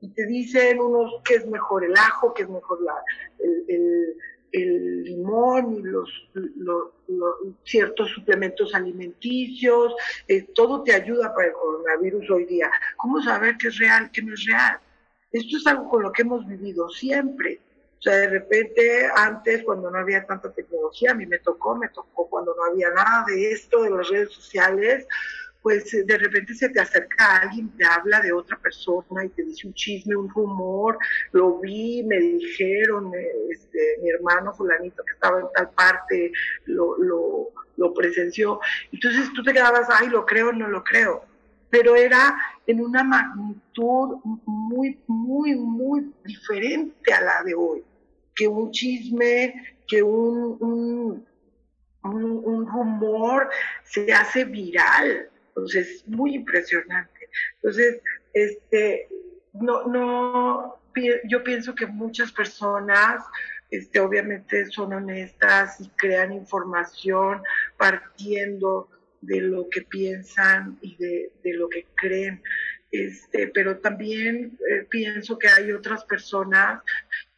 [0.00, 2.94] y te dicen unos que es mejor el ajo, que es mejor la,
[3.38, 4.16] el el
[4.52, 6.10] limón y los,
[7.64, 9.94] ciertos suplementos alimenticios,
[10.28, 12.70] eh, todo te ayuda para el coronavirus hoy día.
[12.96, 14.78] ¿Cómo saber qué es real, qué no es real?
[15.30, 17.60] Esto es algo con lo que hemos vivido siempre.
[17.98, 21.88] O sea, de repente, antes, cuando no había tanta tecnología, a mí me tocó, me
[21.88, 25.06] tocó cuando no había nada de esto, de las redes sociales,
[25.62, 29.44] pues eh, de repente se te acerca alguien, te habla de otra persona y te
[29.44, 30.98] dice un chisme, un rumor,
[31.30, 36.32] lo vi, me dijeron, eh, este, mi hermano fulanito que estaba en tal parte,
[36.66, 38.60] lo, lo, lo presenció.
[38.90, 41.24] Entonces tú te quedabas, ay, lo creo, no lo creo.
[41.70, 42.36] Pero era
[42.66, 47.82] en una magnitud muy, muy, muy diferente a la de hoy.
[48.34, 51.26] Que un chisme, que un, un,
[52.02, 53.48] un rumor
[53.84, 57.28] se hace viral entonces, muy impresionante.
[57.56, 58.00] Entonces,
[58.32, 59.08] este,
[59.52, 60.76] no, no,
[61.28, 63.22] yo pienso que muchas personas,
[63.70, 67.42] este, obviamente son honestas y crean información
[67.76, 68.88] partiendo
[69.20, 72.42] de lo que piensan y de, de lo que creen.
[72.90, 76.82] Este, pero también eh, pienso que hay otras personas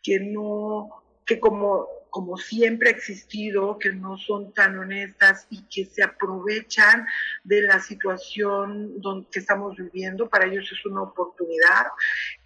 [0.02, 5.84] que no, que como como siempre ha existido, que no son tan honestas y que
[5.84, 7.04] se aprovechan
[7.42, 10.28] de la situación donde, que estamos viviendo.
[10.28, 11.86] Para ellos es una oportunidad.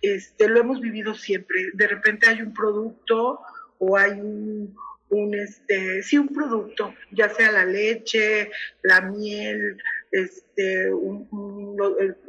[0.01, 1.59] Este, lo hemos vivido siempre.
[1.75, 3.41] De repente hay un producto
[3.77, 4.75] o hay un,
[5.11, 8.51] un este, sí, un producto, ya sea la leche,
[8.83, 9.77] la miel,
[10.11, 10.91] este,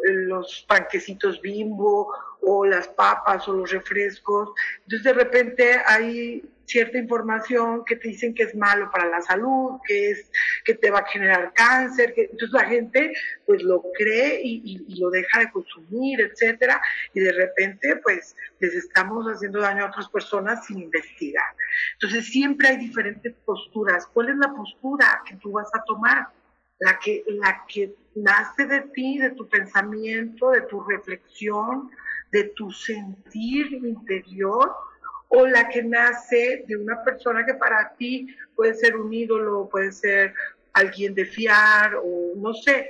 [0.03, 4.49] los panquecitos bimbo o las papas o los refrescos.
[4.83, 9.79] Entonces de repente hay cierta información que te dicen que es malo para la salud,
[9.85, 10.31] que es
[10.63, 13.11] que te va a generar cáncer, que, entonces la gente
[13.45, 16.79] pues lo cree y, y, lo deja de consumir, etcétera,
[17.13, 21.55] y de repente pues les estamos haciendo daño a otras personas sin investigar.
[21.93, 24.05] Entonces siempre hay diferentes posturas.
[24.13, 26.27] ¿Cuál es la postura que tú vas a tomar?
[26.79, 31.89] La que, la que nace de ti, de tu pensamiento, de tu reflexión,
[32.31, 34.71] de tu sentir interior,
[35.29, 39.91] o la que nace de una persona que para ti puede ser un ídolo, puede
[39.91, 40.33] ser
[40.73, 42.89] alguien de fiar o no sé.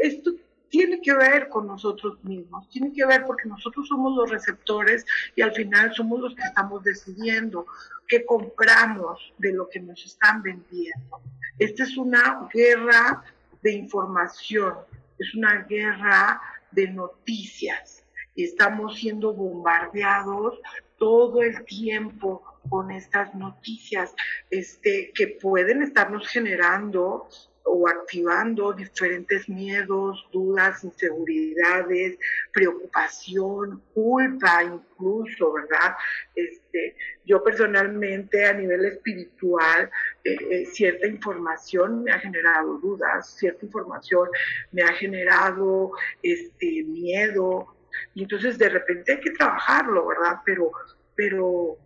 [0.00, 0.32] esto
[0.68, 5.42] tiene que ver con nosotros mismos, tiene que ver porque nosotros somos los receptores y
[5.42, 7.66] al final somos los que estamos decidiendo
[8.08, 11.20] qué compramos de lo que nos están vendiendo.
[11.58, 13.22] Esta es una guerra
[13.62, 14.74] de información,
[15.18, 16.40] es una guerra
[16.72, 20.60] de noticias y estamos siendo bombardeados
[20.98, 24.14] todo el tiempo con estas noticias
[24.50, 27.28] este, que pueden estarnos generando
[27.66, 32.16] o activando diferentes miedos, dudas, inseguridades,
[32.52, 35.96] preocupación, culpa incluso, ¿verdad?
[36.34, 36.94] Este,
[37.24, 39.90] yo personalmente a nivel espiritual,
[40.22, 44.28] eh, eh, cierta información me ha generado dudas, cierta información
[44.70, 45.90] me ha generado
[46.22, 47.75] este, miedo,
[48.14, 50.40] y entonces de repente hay que trabajarlo, ¿verdad?
[50.44, 50.72] Pero,
[51.14, 51.78] pero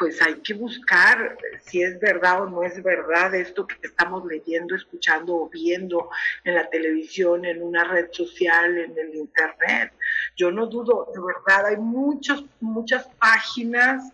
[0.00, 4.74] pues hay que buscar si es verdad o no es verdad esto que estamos leyendo,
[4.74, 6.08] escuchando o viendo
[6.44, 9.92] en la televisión, en una red social, en el internet.
[10.36, 14.10] Yo no dudo, de verdad, hay muchas, muchas páginas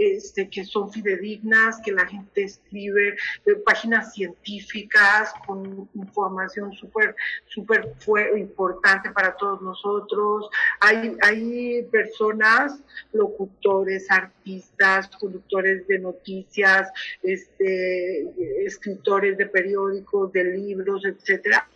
[0.00, 7.14] este, que son fidedignas, que la gente escribe, eh, páginas científicas con información súper,
[7.46, 10.48] súper importante para todos nosotros.
[10.80, 12.82] Hay, hay personas,
[13.12, 16.90] locutores, artistas, conductores de noticias,
[17.22, 18.26] este,
[18.64, 21.68] escritores de periódicos, de libros, etcétera,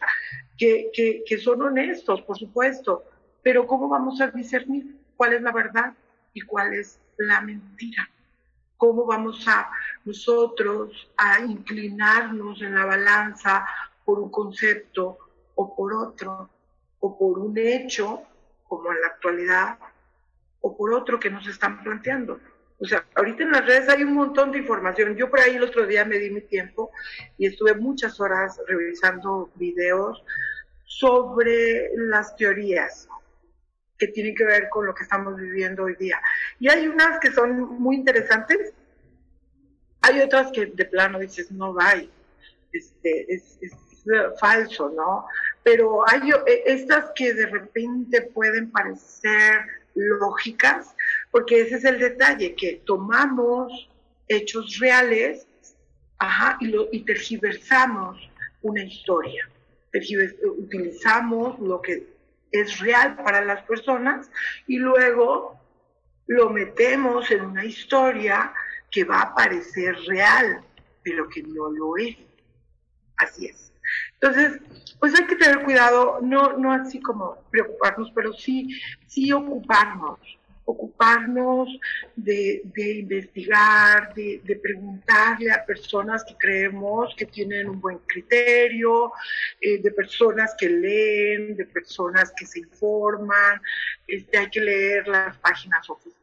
[0.56, 3.04] que, que, que son honestos, por supuesto,
[3.42, 5.92] pero ¿cómo vamos a discernir cuál es la verdad
[6.32, 8.08] y cuál es la mentira?
[8.84, 9.70] Cómo vamos a
[10.04, 13.66] nosotros a inclinarnos en la balanza
[14.04, 15.16] por un concepto
[15.54, 16.50] o por otro,
[17.00, 18.20] o por un hecho,
[18.68, 19.78] como en la actualidad,
[20.60, 22.38] o por otro que nos están planteando.
[22.78, 25.16] O sea, ahorita en las redes hay un montón de información.
[25.16, 26.90] Yo por ahí el otro día me di mi tiempo
[27.38, 30.22] y estuve muchas horas revisando videos
[30.84, 33.08] sobre las teorías,
[33.98, 36.20] que tienen que ver con lo que estamos viviendo hoy día.
[36.58, 38.72] Y hay unas que son muy interesantes,
[40.02, 41.94] hay otras que de plano dices, no va,
[42.72, 43.72] este, es, es,
[44.38, 45.24] falso, ¿no?
[45.62, 49.64] Pero hay e, estas que de repente pueden parecer
[49.94, 50.94] lógicas,
[51.30, 53.88] porque ese es el detalle, que tomamos
[54.28, 55.46] hechos reales
[56.18, 58.18] ajá, y, lo, y tergiversamos
[58.62, 59.48] una historia.
[60.58, 62.13] utilizamos lo que
[62.54, 64.30] es real para las personas
[64.66, 65.58] y luego
[66.26, 68.52] lo metemos en una historia
[68.90, 70.64] que va a parecer real,
[71.02, 72.16] pero que no lo es.
[73.16, 73.72] Así es.
[74.14, 74.60] Entonces,
[75.00, 80.18] pues hay que tener cuidado, no, no así como preocuparnos, pero sí, sí ocuparnos,
[80.64, 81.68] ocuparnos
[82.16, 89.12] de, investigar, de, de, preguntarle a personas que creemos que tienen un buen criterio,
[89.60, 93.60] eh, de personas que leen, de personas que se informan,
[94.06, 96.14] este, hay que leer las páginas oficiales,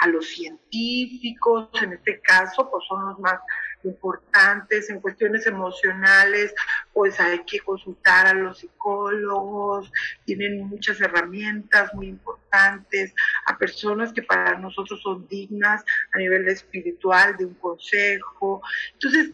[0.00, 3.40] a los científicos, en este caso, pues son los más
[3.86, 6.54] importantes en cuestiones emocionales,
[6.92, 9.90] pues hay que consultar a los psicólogos,
[10.24, 13.14] tienen muchas herramientas muy importantes,
[13.46, 18.62] a personas que para nosotros son dignas a nivel espiritual, de un consejo.
[18.94, 19.30] Entonces,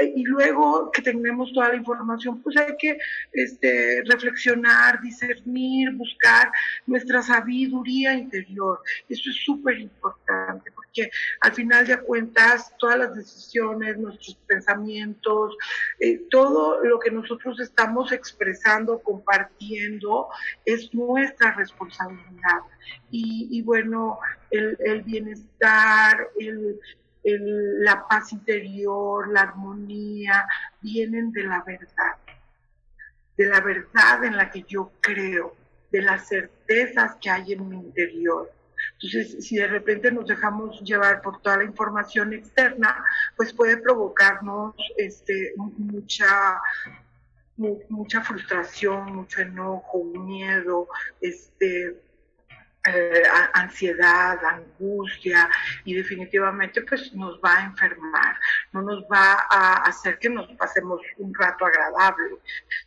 [0.00, 2.98] eh, y luego que tenemos toda la información, pues hay que
[3.32, 6.50] este, reflexionar, discernir, buscar
[6.86, 8.80] nuestra sabiduría interior.
[9.08, 15.56] Eso es súper importante porque al final de cuentas todas las decisiones, nuestros pensamientos,
[16.00, 20.28] eh, todo lo que nosotros estamos expresando, compartiendo,
[20.64, 22.60] es nuestra responsabilidad.
[23.10, 24.18] Y, bueno,
[24.50, 26.28] el, bienestar,
[27.24, 30.46] la paz interior, la armonía,
[30.80, 32.16] vienen de la verdad,
[33.36, 35.54] de la verdad en la que yo creo,
[35.90, 38.50] de las certezas que hay en mi interior.
[38.94, 43.04] Entonces, si de repente nos dejamos llevar por toda la información externa,
[43.36, 46.60] pues puede provocarnos este, mucha
[47.56, 50.88] mucha frustración, mucho enojo, miedo,
[51.20, 51.96] este,
[52.88, 53.22] eh,
[53.54, 55.48] ansiedad, angustia
[55.84, 58.36] y definitivamente pues nos va a enfermar,
[58.72, 62.36] no nos va a hacer que nos pasemos un rato agradable,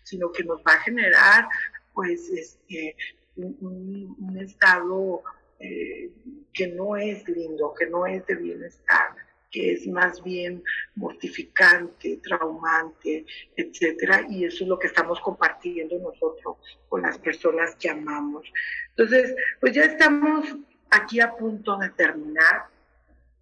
[0.04, 1.50] sino que nos va a generar
[1.94, 2.96] pues este,
[3.36, 5.22] un estado
[5.60, 9.16] que no es lindo, que no es de bienestar,
[9.52, 10.64] que es más bien
[10.96, 16.58] mortificante, traumante, etcétera, y eso es lo que estamos compartiendo nosotros
[16.88, 18.46] con las personas que amamos.
[18.90, 20.56] Entonces, pues ya estamos
[20.92, 22.68] aquí a punto de terminar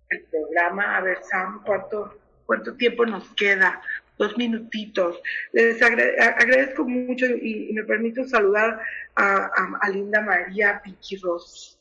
[0.09, 0.97] el programa.
[0.97, 3.81] A ver, Sam, ¿cuánto, cuánto tiempo nos queda?
[4.17, 5.21] Dos minutitos.
[5.51, 8.79] Les agradezco mucho y, me permito saludar
[9.15, 9.51] a,
[9.81, 11.76] a Linda María Piquiros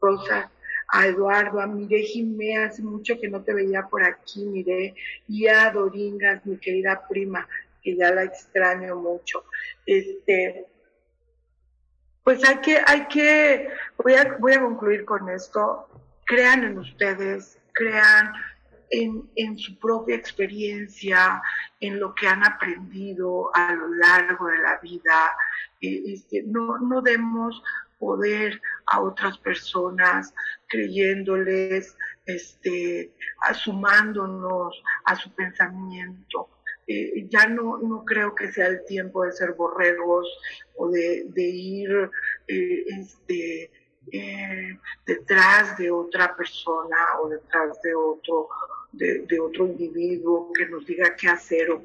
[0.00, 0.50] Rosa,
[0.88, 4.94] a Eduardo, a Mire Jimé, mucho que no te veía por aquí, Mire,
[5.28, 7.46] y a Doringas, mi querida prima,
[7.82, 9.44] que ya la extraño mucho.
[9.86, 10.66] Este,
[12.24, 13.68] pues hay que, hay que,
[14.02, 15.88] voy a, voy a concluir con esto,
[16.26, 18.32] crean en ustedes, crean
[18.90, 21.40] en, en, su propia experiencia,
[21.78, 25.36] en lo que han aprendido a lo largo de la vida.
[25.80, 27.62] Eh, este, no, no demos
[28.00, 30.34] poder a otras personas,
[30.66, 31.96] creyéndoles,
[32.26, 33.12] este,
[33.54, 36.48] sumándonos a su pensamiento.
[36.86, 40.26] Eh, ya no, no creo que sea el tiempo de ser borregos
[40.76, 42.10] o de, ir
[42.48, 43.70] eh, este,
[44.10, 48.48] eh, detrás de otra persona o detrás de otro,
[48.92, 51.84] de, otro individuo que nos diga qué hacer o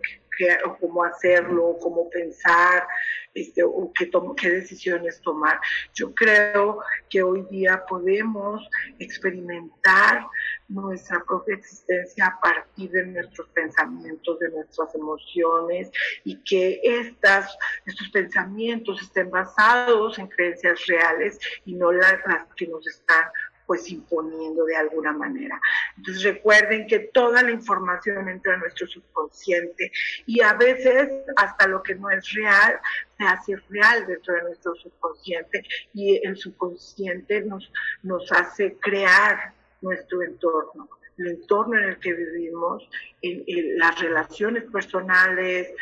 [0.79, 2.87] cómo hacerlo, cómo pensar,
[3.35, 5.59] este, o qué, decisiones tomar.
[5.93, 6.79] Yo creo
[7.09, 8.67] que hoy día podemos
[8.97, 10.25] experimentar
[10.69, 15.91] nuestra propia existencia a partir de nuestros pensamientos, de nuestras emociones
[16.23, 17.55] y que estas,
[17.85, 23.25] estos pensamientos estén basados en creencias reales y no las, las que nos están
[23.65, 25.59] pues imponiendo de alguna manera.
[25.97, 29.91] Entonces recuerden que toda la información entra en nuestro subconsciente
[30.25, 32.79] y a veces hasta lo que no es real
[33.17, 35.63] se hace real dentro de nuestro subconsciente
[35.93, 37.71] y el subconsciente nos,
[38.03, 42.87] nos hace crear nuestro entorno el entorno en el que vivimos,
[43.21, 45.73] las relaciones personales,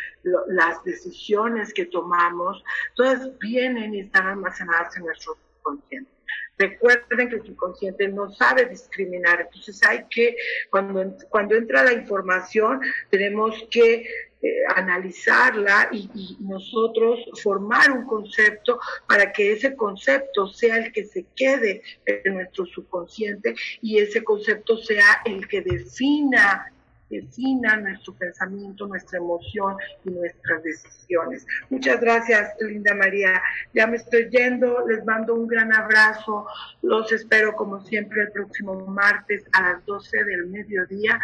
[0.47, 2.63] las decisiones que tomamos,
[2.95, 6.12] todas vienen y están almacenadas en nuestro subconsciente.
[6.57, 10.35] Recuerden que el subconsciente no sabe discriminar, entonces hay que,
[10.69, 12.79] cuando, cuando entra la información,
[13.09, 14.05] tenemos que
[14.41, 18.77] eh, analizarla y, y, nosotros formar un concepto
[19.07, 24.77] para que ese concepto sea el que se quede en nuestro subconsciente y ese concepto
[24.77, 26.72] sea el que defina
[27.21, 31.45] nuestro pensamiento, nuestra emoción y nuestras decisiones.
[31.69, 33.41] Muchas gracias, Linda María.
[33.73, 36.45] Ya me estoy yendo, les mando un gran abrazo.
[36.81, 41.19] Los espero como siempre el próximo martes a las 12 del mediodía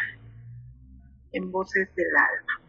[1.32, 2.69] en Voces del Alma.